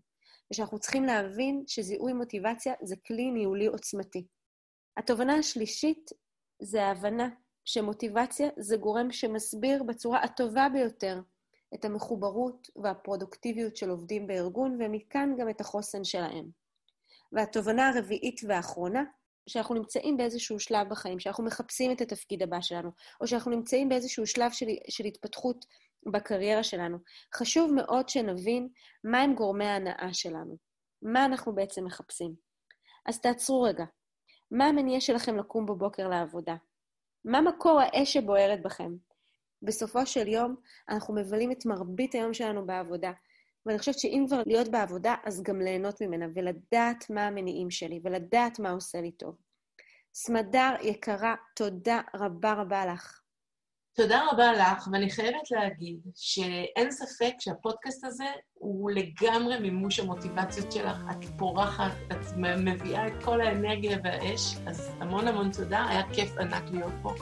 ושאנחנו 0.51 0.79
צריכים 0.79 1.03
להבין 1.03 1.63
שזיהוי 1.67 2.13
מוטיבציה 2.13 2.73
זה 2.83 2.95
כלי 3.07 3.31
ניהולי 3.31 3.65
עוצמתי. 3.65 4.27
התובנה 4.97 5.35
השלישית 5.35 6.09
זה 6.61 6.83
ההבנה 6.83 7.29
שמוטיבציה 7.65 8.49
זה 8.59 8.77
גורם 8.77 9.11
שמסביר 9.11 9.83
בצורה 9.83 10.23
הטובה 10.23 10.67
ביותר 10.73 11.19
את 11.73 11.85
המחוברות 11.85 12.67
והפרודוקטיביות 12.83 13.77
של 13.77 13.89
עובדים 13.89 14.27
בארגון, 14.27 14.77
ומכאן 14.81 15.35
גם 15.39 15.49
את 15.49 15.61
החוסן 15.61 16.03
שלהם. 16.03 16.62
והתובנה 17.33 17.89
הרביעית 17.89 18.41
והאחרונה, 18.47 19.03
שאנחנו 19.49 19.75
נמצאים 19.75 20.17
באיזשהו 20.17 20.59
שלב 20.59 20.89
בחיים, 20.89 21.19
שאנחנו 21.19 21.43
מחפשים 21.43 21.91
את 21.91 22.01
התפקיד 22.01 22.43
הבא 22.43 22.61
שלנו, 22.61 22.91
או 23.21 23.27
שאנחנו 23.27 23.51
נמצאים 23.51 23.89
באיזשהו 23.89 24.27
שלב 24.27 24.51
של, 24.51 24.65
של 24.89 25.05
התפתחות 25.05 25.65
בקריירה 26.11 26.63
שלנו. 26.63 26.97
חשוב 27.35 27.73
מאוד 27.73 28.09
שנבין 28.09 28.67
מהם 29.03 29.35
גורמי 29.35 29.65
ההנאה 29.65 30.09
שלנו, 30.13 30.57
מה 31.01 31.25
אנחנו 31.25 31.55
בעצם 31.55 31.85
מחפשים. 31.85 32.35
אז 33.05 33.21
תעצרו 33.21 33.61
רגע. 33.61 33.85
מה 34.51 34.65
המניע 34.65 35.01
שלכם 35.01 35.37
לקום 35.37 35.65
בבוקר 35.65 36.07
לעבודה? 36.07 36.55
מה 37.25 37.41
מקור 37.41 37.79
האש 37.79 38.13
שבוערת 38.13 38.61
בכם? 38.61 38.91
בסופו 39.61 40.05
של 40.05 40.27
יום, 40.27 40.55
אנחנו 40.89 41.15
מבלים 41.15 41.51
את 41.51 41.65
מרבית 41.65 42.15
היום 42.15 42.33
שלנו 42.33 42.65
בעבודה, 42.65 43.11
ואני 43.65 43.79
חושבת 43.79 43.99
שאם 43.99 44.25
כבר 44.27 44.41
להיות 44.45 44.67
בעבודה, 44.67 45.15
אז 45.25 45.43
גם 45.43 45.61
ליהנות 45.61 46.01
ממנה, 46.01 46.25
ולדעת 46.35 47.09
מה 47.09 47.27
המניעים 47.27 47.71
שלי, 47.71 47.99
ולדעת 48.03 48.59
מה 48.59 48.69
עושה 48.69 49.01
לי 49.01 49.11
טוב. 49.11 49.35
סמדר 50.13 50.69
יקרה, 50.81 51.35
תודה 51.55 52.01
רבה 52.15 52.53
רבה 52.53 52.85
לך. 52.85 53.19
תודה 53.95 54.21
רבה 54.31 54.53
לך, 54.53 54.87
ואני 54.91 55.09
חייבת 55.09 55.51
להגיד 55.51 55.99
שאין 56.15 56.91
ספק 56.91 57.33
שהפודקאסט 57.39 58.03
הזה 58.03 58.23
הוא 58.53 58.91
לגמרי 58.91 59.59
מימוש 59.59 59.99
המוטיבציות 59.99 60.71
שלך. 60.71 60.97
את 61.11 61.25
פורחת, 61.37 61.91
את 62.11 62.37
מביאה 62.37 63.07
את 63.07 63.23
כל 63.23 63.41
האנרגיה 63.41 63.97
והאש, 64.03 64.55
אז 64.67 64.91
המון 64.99 65.27
המון 65.27 65.51
תודה, 65.51 65.85
היה 65.89 66.13
כיף 66.13 66.37
ענק 66.37 66.63
להיות 66.71 66.93
פה. 67.01 67.13